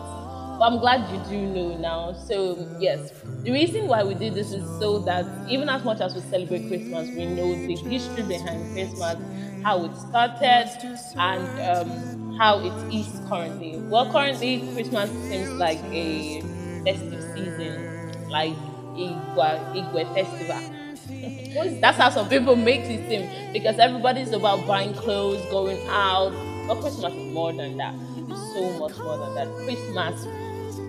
But 0.58 0.72
I'm 0.72 0.78
glad 0.78 1.10
you 1.12 1.18
do 1.28 1.46
know 1.46 1.76
now. 1.76 2.12
So 2.12 2.68
yes, 2.78 3.10
the 3.42 3.50
reason 3.50 3.88
why 3.88 4.04
we 4.04 4.14
did 4.14 4.34
this 4.34 4.52
is 4.52 4.64
so 4.78 5.00
that 5.00 5.26
even 5.50 5.68
as 5.68 5.84
much 5.84 6.00
as 6.00 6.14
we 6.14 6.20
celebrate 6.20 6.68
Christmas, 6.68 7.08
we 7.10 7.26
know 7.26 7.54
the 7.54 7.76
history 7.76 8.22
behind 8.22 8.72
Christmas, 8.72 9.16
how 9.62 9.84
it 9.84 9.96
started, 9.96 10.70
and 11.16 11.58
um, 11.60 12.02
how 12.38 12.60
it 12.60 12.74
is 12.90 13.20
currently. 13.28 13.78
Well, 13.88 14.06
currently 14.12 14.68
Christmas 14.72 15.10
seems 15.28 15.52
like 15.58 15.82
a 15.92 16.42
festive 16.84 17.22
season, 17.34 17.90
like 18.28 18.58
Igwa 18.96 19.60
Igwe 19.74 20.12
festival. 20.14 20.60
That's 21.80 21.98
how 21.98 22.10
some 22.10 22.28
people 22.28 22.56
make 22.56 22.88
it 22.90 23.06
seem 23.08 23.30
because 23.52 23.78
everybody's 23.78 24.32
about 24.32 24.66
buying 24.66 24.94
clothes, 24.94 25.44
going 25.46 25.80
out. 25.88 26.34
But 26.66 26.80
Christmas 26.80 27.14
is 27.14 27.26
more 27.26 27.52
than 27.52 27.76
that. 27.78 27.96
It's 28.28 28.40
so 28.52 28.72
much 28.72 29.02
more 29.02 29.18
than 29.18 29.34
that. 29.34 29.56
Christmas, 29.64 30.28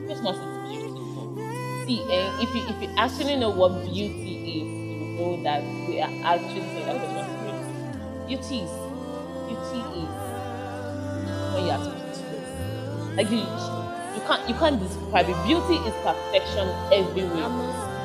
Christmas 0.06 0.38
is 0.38 0.58
beautiful. 0.68 1.32
See, 1.86 2.06
eh, 2.10 2.32
if 2.40 2.54
you 2.56 2.64
if 2.68 2.82
you 2.82 2.90
actually 2.98 3.36
know 3.38 3.52
what 3.52 3.84
beauty 3.84 4.36
is, 4.62 4.74
you 4.90 5.08
know 5.08 5.38
that 5.44 5.74
we 5.88 6.02
are 6.02 6.14
actually 6.24 6.64
beautiful. 6.74 7.37
Beauty 8.28 8.60
is 8.60 8.72
beauty 9.48 9.80
is 9.80 10.10
when 11.54 11.64
you 11.66 11.72
are 11.72 11.84
speechless. 11.84 13.16
Like 13.16 13.32
you, 13.32 13.38
you 13.40 14.22
can't 14.28 14.50
you 14.50 14.56
can't 14.56 14.80
describe 14.80 15.30
it. 15.30 15.38
Beauty 15.48 15.76
is 15.88 15.94
perfection 16.04 16.68
everywhere. 16.92 17.48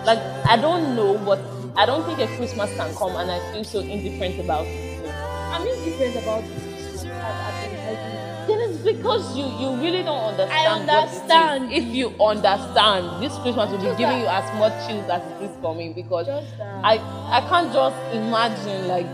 Like 0.07 0.19
I 0.47 0.57
don't 0.57 0.95
know, 0.97 1.19
but 1.19 1.41
I 1.77 1.87
don't 1.87 2.05
think 2.07 2.19
a 2.21 2.29
Christmas 2.37 2.71
can 2.77 2.95
come 2.95 3.17
and 3.17 3.31
I 3.31 3.39
feel 3.53 3.65
so 3.65 3.81
indifferent 3.81 4.39
about 4.39 4.67
it. 4.67 5.13
I'm 5.53 5.67
indifferent 5.67 6.17
about 6.17 6.43
this. 6.45 7.05
I, 7.05 7.11
I've 7.11 7.71
been 7.71 7.81
helping. 7.81 8.19
Then 8.47 8.59
it's 8.71 8.79
because 8.83 9.37
you 9.37 9.45
you 9.59 9.77
really 9.83 10.03
don't 10.03 10.23
understand. 10.35 10.53
I 10.53 10.95
what 10.95 11.09
it 11.09 11.13
is. 11.13 11.21
understand. 11.21 11.73
If 11.73 11.85
you 11.95 12.09
understand, 12.21 13.23
this 13.23 13.37
Christmas 13.39 13.71
will 13.71 13.79
be 13.79 13.85
giving 13.99 14.07
that- 14.07 14.21
you 14.21 14.27
as 14.27 14.47
much 14.59 14.75
chills 14.87 15.09
as 15.11 15.23
it 15.33 15.51
is 15.51 15.57
coming 15.63 15.93
because 15.95 16.27
Just 16.27 16.59
that. 16.59 16.85
I 16.85 16.95
I 17.39 17.41
can't 17.49 17.73
just 17.73 17.97
imagine 18.15 18.87
like 18.89 19.07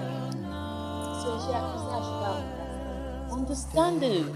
So 1.29 1.37
she, 1.39 1.53
she 1.71 1.79
said 1.79 1.93
I 1.93 2.01
should 2.01 2.23
have 2.23 2.45
understand 3.31 4.03
it 4.03 4.27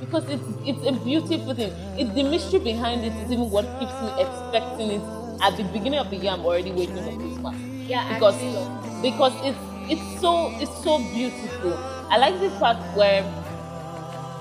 because 0.00 0.24
it's 0.28 0.48
it's 0.64 0.84
a 0.86 0.92
beautiful 0.92 1.54
thing. 1.54 1.72
It's 1.96 2.12
the 2.12 2.24
mystery 2.24 2.60
behind 2.60 3.04
it 3.04 3.14
is 3.16 3.30
even 3.32 3.50
what 3.50 3.78
keeps 3.78 4.00
me 4.00 4.12
expecting 4.18 4.90
it. 4.90 5.02
At 5.40 5.56
the 5.56 5.64
beginning 5.64 5.98
of 5.98 6.10
the 6.10 6.16
year, 6.16 6.32
I'm 6.32 6.44
already 6.44 6.72
waiting 6.72 7.02
for 7.02 7.12
Christmas 7.12 7.56
Yeah, 7.86 8.04
because 8.08 8.36
feel 8.40 8.68
because 9.02 9.34
it's 9.42 9.58
it's 9.88 10.20
so 10.20 10.52
it's 10.60 10.76
so 10.82 10.98
beautiful. 10.98 11.80
I 12.10 12.18
like 12.18 12.40
the 12.40 12.50
part 12.50 12.78
where 12.94 13.24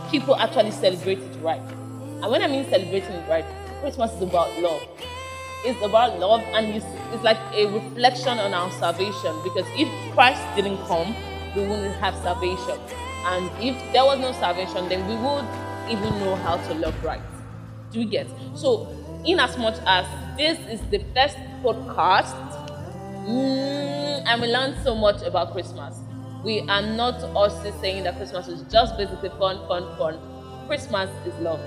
people 0.10 0.36
actually 0.38 0.71
celebrate 0.71 1.19
it 1.19 1.38
right. 1.41 1.62
And 2.21 2.32
when 2.32 2.41
I 2.43 2.47
mean 2.47 2.69
celebrating, 2.69 3.15
it 3.15 3.28
right, 3.30 3.45
Christmas 3.82 4.12
is 4.13 4.21
about 4.21 4.58
love. 4.60 4.84
It's 5.63 5.82
about 5.82 6.19
love, 6.19 6.50
and 6.54 6.76
it's, 6.76 6.86
it's 7.13 7.24
like 7.24 7.39
a 7.54 7.65
reflection 7.67 8.39
on 8.39 8.54
our 8.54 8.71
salvation. 8.71 9.41
Because 9.43 9.65
if 9.76 9.89
Christ 10.13 10.41
didn't 10.56 10.80
come, 10.86 11.15
we 11.56 11.62
wouldn't 11.62 11.96
have 11.96 12.16
salvation. 12.16 12.80
And 13.26 13.50
if 13.62 13.76
there 13.94 14.06
was 14.06 14.20
no 14.20 14.32
salvation, 14.34 14.90
then 14.90 15.08
we 15.08 15.16
would 15.16 15.46
even 15.90 16.20
know 16.20 16.36
how 16.36 16.58
to 16.58 16.74
love 16.76 17.04
right. 17.04 17.22
Do 17.92 18.00
you 18.00 18.06
get? 18.06 18.28
So, 18.56 18.88
in 19.26 19.40
as 19.40 19.58
much 19.58 19.76
as 19.86 20.06
this 20.38 20.58
is 20.70 20.82
the 20.90 21.00
first 21.14 21.38
podcast, 21.64 22.36
mm, 23.28 24.24
and 24.26 24.42
we 24.42 24.48
learned 24.48 24.82
so 24.84 24.96
much 24.96 25.22
about 25.24 25.52
Christmas. 25.52 25.98
We 26.44 26.62
are 26.62 26.82
not 26.82 27.22
also 27.36 27.72
saying 27.82 28.04
that 28.06 28.18
Christmas 28.18 28.48
is 28.48 28.64
just 28.72 28.98
basically 28.98 29.30
fun, 29.30 29.68
fun, 29.68 29.96
fun. 29.98 30.20
Christmas 30.68 31.10
is 31.28 31.36
love. 31.40 31.60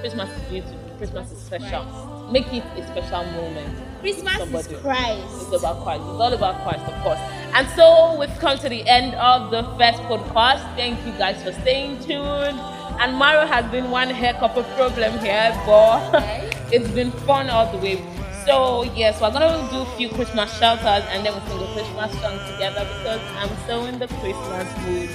Christmas 0.00 0.28
is 0.30 0.42
beautiful. 0.48 0.78
Christmas 0.98 1.30
is 1.30 1.38
special. 1.38 1.84
Make 2.32 2.52
it 2.52 2.64
a 2.76 2.86
special 2.88 3.24
moment. 3.32 3.76
Christmas 4.00 4.68
is 4.68 4.80
Christ. 4.80 5.22
It's 5.52 5.62
about 5.62 5.82
Christ. 5.84 6.02
It's 6.02 6.20
all 6.20 6.32
about 6.32 6.62
Christ, 6.62 6.90
of 6.90 7.02
course. 7.02 7.20
And 7.54 7.68
so 7.70 8.16
we've 8.18 8.38
come 8.38 8.58
to 8.58 8.68
the 8.68 8.86
end 8.88 9.14
of 9.14 9.50
the 9.50 9.62
first 9.76 10.00
podcast. 10.02 10.62
Thank 10.76 11.04
you 11.04 11.12
guys 11.12 11.42
for 11.42 11.52
staying 11.52 11.98
tuned. 12.00 12.58
And 13.00 13.16
Mario 13.16 13.46
has 13.46 13.70
been 13.70 13.90
one 13.90 14.08
heck 14.08 14.40
of 14.42 14.56
a 14.56 14.62
problem 14.76 15.18
here, 15.18 15.52
but 15.66 16.10
it's 16.72 16.90
been 16.90 17.10
fun 17.10 17.50
all 17.50 17.70
the 17.72 17.78
way. 17.78 18.02
So 18.46 18.84
yes, 18.94 19.20
we're 19.20 19.32
gonna 19.32 19.68
do 19.70 19.80
a 19.80 19.96
few 19.96 20.08
Christmas 20.10 20.62
outs 20.62 20.82
and 20.84 21.24
then 21.24 21.32
we'll 21.32 21.46
sing 21.46 21.60
a 21.60 21.72
Christmas 21.72 22.12
song 22.20 22.38
together 22.52 22.86
because 22.98 23.20
I'm 23.36 23.50
so 23.66 23.84
in 23.84 23.98
the 23.98 24.06
Christmas 24.06 24.68
mood. 24.86 25.10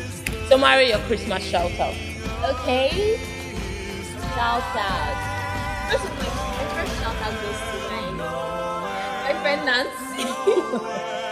So 0.50 0.58
Mario, 0.58 0.90
your 0.90 1.00
Christmas 1.08 1.44
shout 1.44 1.72
out. 1.80 1.96
Okay. 2.44 3.18
Shout 4.36 4.64
out. 4.76 5.92
First 5.92 6.06
of 6.06 6.12
all, 6.12 6.36
my 6.58 6.66
first 6.76 7.02
shout 7.02 7.16
out 7.16 7.34
goes 7.42 7.60
to 7.72 7.86
my 9.26 9.34
friend 9.42 9.66
Nancy. 9.66 11.22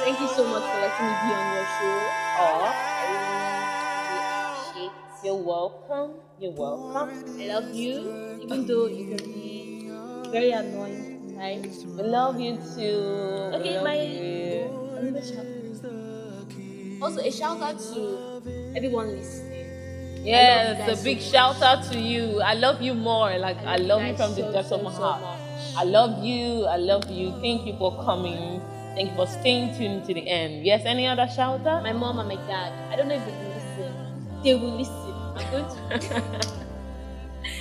Thank 0.00 0.18
you 0.20 0.28
so 0.28 0.44
much 0.48 0.62
for 0.62 0.80
letting 0.80 1.06
me 1.06 1.14
be 1.22 1.28
on 1.36 1.46
your 1.54 1.66
show. 1.76 1.96
I 2.40 3.04
really, 3.10 3.28
really 4.08 4.88
appreciate. 4.88 5.24
you're 5.24 5.36
welcome. 5.36 6.10
You're 6.38 6.52
welcome. 6.52 7.40
I 7.40 7.46
love 7.46 7.74
you, 7.74 8.40
even 8.42 8.66
though 8.66 8.86
you 8.86 9.14
can 9.14 9.24
be 9.30 9.90
very 10.30 10.52
annoying 10.52 11.20
sometimes. 11.28 11.84
We 11.84 12.02
love 12.02 12.40
you 12.40 12.56
too. 12.56 12.96
Okay, 13.60 13.76
love 13.76 13.84
my 15.12 15.20
shout. 15.20 15.46
Also, 17.02 17.20
a 17.20 17.30
shout 17.30 17.60
out 17.62 17.78
to 17.78 18.72
everyone 18.76 19.08
listening. 19.08 19.66
Yes, 20.24 20.86
you 20.86 20.92
a 20.92 21.04
big 21.04 21.20
so 21.20 21.30
shout 21.32 21.62
out 21.62 21.84
to 21.92 21.98
you. 21.98 22.40
I 22.42 22.54
love 22.54 22.80
you 22.82 22.94
more. 22.94 23.36
Like 23.38 23.56
I 23.64 23.76
love 23.76 24.02
you 24.02 24.12
guys 24.12 24.18
from 24.18 24.34
the 24.34 24.52
depths 24.52 24.68
so, 24.70 24.76
of 24.76 24.82
my 24.82 24.92
heart. 24.92 25.22
I 25.76 25.84
love 25.84 26.24
you. 26.24 26.66
I 26.66 26.76
love 26.76 27.10
you. 27.10 27.32
Thank 27.40 27.66
you 27.66 27.76
for 27.78 28.02
coming. 28.04 28.60
Thank 28.94 29.10
you 29.10 29.16
for 29.16 29.26
staying 29.26 29.76
tuned 29.78 30.04
to 30.06 30.14
the 30.14 30.28
end. 30.28 30.66
Yes, 30.66 30.82
any 30.84 31.06
other 31.06 31.28
shout 31.28 31.66
out? 31.66 31.82
my 31.82 31.92
mom 31.92 32.18
and 32.18 32.28
my 32.28 32.34
dad. 32.46 32.72
I 32.92 32.96
don't 32.96 33.08
know 33.08 33.14
if 33.14 33.24
they 33.24 33.32
will 33.38 33.54
listen. 33.54 33.92
They 34.42 34.54
will 34.54 34.76
listen. 34.76 35.14
I'm 35.36 35.50
going 35.50 35.68
to. 35.70 36.48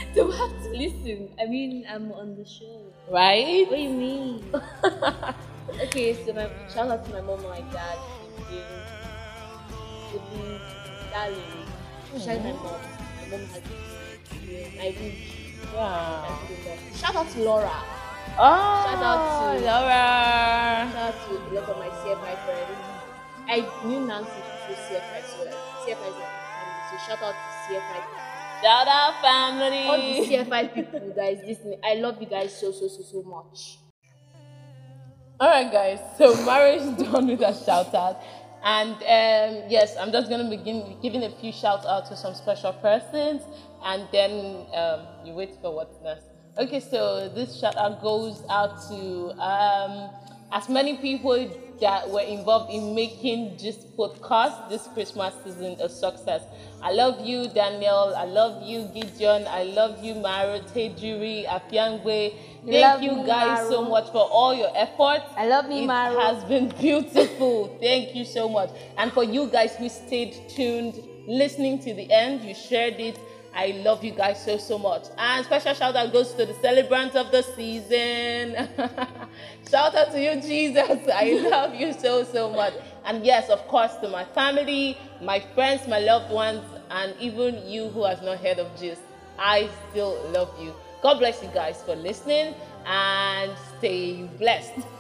they 0.15 0.21
will 0.21 0.31
have 0.31 0.63
to 0.63 0.69
listen. 0.71 1.29
I 1.39 1.45
mean, 1.45 1.85
I'm 1.87 2.11
on 2.13 2.35
the 2.35 2.45
show. 2.45 2.81
Right? 3.09 3.67
What 3.69 3.75
do 3.75 3.81
you 3.81 3.89
mean? 3.89 4.43
okay, 5.85 6.17
so 6.25 6.33
my 6.33 6.49
shout 6.73 6.89
out 6.89 7.05
to 7.05 7.11
my 7.13 7.21
mom 7.21 7.39
and 7.45 7.49
my 7.49 7.61
dad. 7.71 7.97
They've 8.37 8.49
been, 8.49 8.65
they've 10.11 10.27
been 10.33 10.59
darling. 11.11 11.65
Especially 12.15 12.41
my 12.41 12.57
mom. 12.57 12.63
My 12.65 13.37
mom 13.37 13.45
has 13.45 13.61
been 13.61 14.77
my 14.77 14.87
root. 14.97 15.13
Yeah. 15.73 16.37
Shout 16.95 17.15
out 17.15 17.29
to 17.29 17.39
Laura. 17.43 17.98
Oh, 18.37 18.85
Shout 18.85 19.03
out 19.03 19.57
to- 19.57 19.65
Laura. 19.65 20.89
Shout 20.91 20.95
out 20.95 21.15
to 21.27 21.31
a 21.35 21.49
lot 21.59 21.69
of 21.69 21.77
my 21.77 21.89
CFI 21.89 22.35
friends. 22.45 22.79
I 23.49 23.57
knew 23.85 23.99
Nancy 24.05 24.31
through 24.65 24.75
CFI, 24.75 25.21
so 25.27 25.43
like 25.43 25.53
CFI 25.83 26.07
is 26.07 26.15
family. 26.15 26.81
So 26.89 26.97
shout 27.07 27.21
out 27.23 27.33
to 27.33 27.49
CFI. 27.65 27.99
Shout 28.63 28.87
out 28.87 29.13
all 29.23 29.97
the 29.97 30.01
family. 30.07 30.27
CFI 30.27 30.73
people 30.73 31.13
guys 31.15 31.39
listening. 31.45 31.79
I 31.83 31.95
love 31.95 32.21
you 32.21 32.27
guys 32.27 32.55
so 32.57 32.71
so 32.71 32.87
so 32.87 33.01
so 33.01 33.23
much. 33.23 33.77
All 35.39 35.49
right, 35.49 35.71
guys. 35.71 35.99
So 36.17 36.35
marriage 36.45 36.81
is 36.81 36.95
done 37.03 37.27
with 37.27 37.41
a 37.41 37.53
shout 37.65 37.93
out, 37.95 38.21
and 38.63 38.93
um, 38.93 39.69
yes, 39.69 39.95
I'm 39.97 40.11
just 40.11 40.29
gonna 40.29 40.49
begin 40.49 40.97
giving 41.01 41.23
a 41.23 41.29
few 41.31 41.51
shout 41.51 41.85
out 41.85 42.05
to 42.07 42.15
some 42.15 42.33
special 42.35 42.73
persons, 42.73 43.41
and 43.83 44.07
then 44.11 44.65
um, 44.75 45.07
you 45.25 45.33
wait 45.33 45.55
for 45.61 45.73
what's 45.75 45.97
next. 46.03 46.28
Okay, 46.59 46.81
so 46.81 47.29
this 47.29 47.57
shout 47.57 47.77
out 47.77 48.01
goes 48.01 48.43
out 48.49 48.81
to 48.89 49.31
um, 49.41 50.09
as 50.51 50.67
many 50.67 50.97
people 50.97 51.49
that 51.79 52.09
were 52.09 52.19
involved 52.19 52.69
in 52.73 52.93
making 52.93 53.55
this 53.55 53.77
podcast 53.97 54.67
this 54.67 54.85
Christmas 54.93 55.33
season 55.45 55.77
a 55.79 55.87
success. 55.87 56.41
I 56.81 56.91
love 56.91 57.25
you, 57.25 57.47
Daniel. 57.47 58.13
I 58.13 58.25
love 58.25 58.61
you, 58.61 58.89
Gideon. 58.93 59.47
I 59.47 59.63
love 59.63 60.03
you, 60.03 60.15
Maro, 60.15 60.59
Tejuri, 60.59 61.47
Afiangwe. 61.47 62.33
Thank 62.65 62.83
Love 62.83 63.03
you 63.03 63.25
guys 63.25 63.69
so 63.69 63.81
much 63.85 64.07
for 64.11 64.27
all 64.29 64.53
your 64.53 64.71
efforts. 64.75 65.31
I 65.37 65.47
love 65.47 65.71
you, 65.71 65.83
It 65.83 65.87
Maro. 65.87 66.19
has 66.19 66.43
been 66.43 66.67
beautiful. 66.77 67.77
Thank 67.79 68.13
you 68.13 68.25
so 68.25 68.49
much. 68.49 68.69
And 68.97 69.13
for 69.13 69.23
you 69.23 69.47
guys 69.47 69.77
who 69.77 69.87
stayed 69.87 70.35
tuned, 70.49 71.01
listening 71.25 71.79
to 71.79 71.93
the 71.93 72.11
end, 72.11 72.41
you 72.43 72.53
shared 72.53 72.95
it. 72.99 73.17
I 73.53 73.81
love 73.83 74.03
you 74.03 74.11
guys 74.11 74.43
so 74.43 74.57
so 74.57 74.77
much. 74.77 75.05
And 75.17 75.45
special 75.45 75.73
shout 75.73 75.95
out 75.95 76.13
goes 76.13 76.33
to 76.33 76.45
the 76.45 76.53
celebrants 76.55 77.15
of 77.15 77.31
the 77.31 77.41
season. 77.41 78.55
shout 79.69 79.95
out 79.95 80.11
to 80.11 80.21
you, 80.21 80.39
Jesus. 80.41 80.99
I 81.13 81.47
love 81.49 81.75
you 81.75 81.93
so 81.93 82.23
so 82.23 82.49
much. 82.51 82.73
And 83.05 83.25
yes, 83.25 83.49
of 83.49 83.67
course, 83.67 83.95
to 83.97 84.09
my 84.09 84.25
family, 84.25 84.97
my 85.21 85.39
friends, 85.55 85.87
my 85.87 85.99
loved 85.99 86.31
ones, 86.31 86.63
and 86.91 87.15
even 87.19 87.67
you 87.67 87.89
who 87.89 88.03
has 88.05 88.21
not 88.21 88.39
heard 88.39 88.59
of 88.59 88.67
Jesus. 88.79 88.99
I 89.37 89.69
still 89.89 90.19
love 90.31 90.53
you. 90.61 90.73
God 91.01 91.19
bless 91.19 91.41
you 91.41 91.49
guys 91.53 91.81
for 91.83 91.95
listening 91.95 92.53
and 92.85 93.51
stay 93.77 94.23
blessed. 94.37 94.85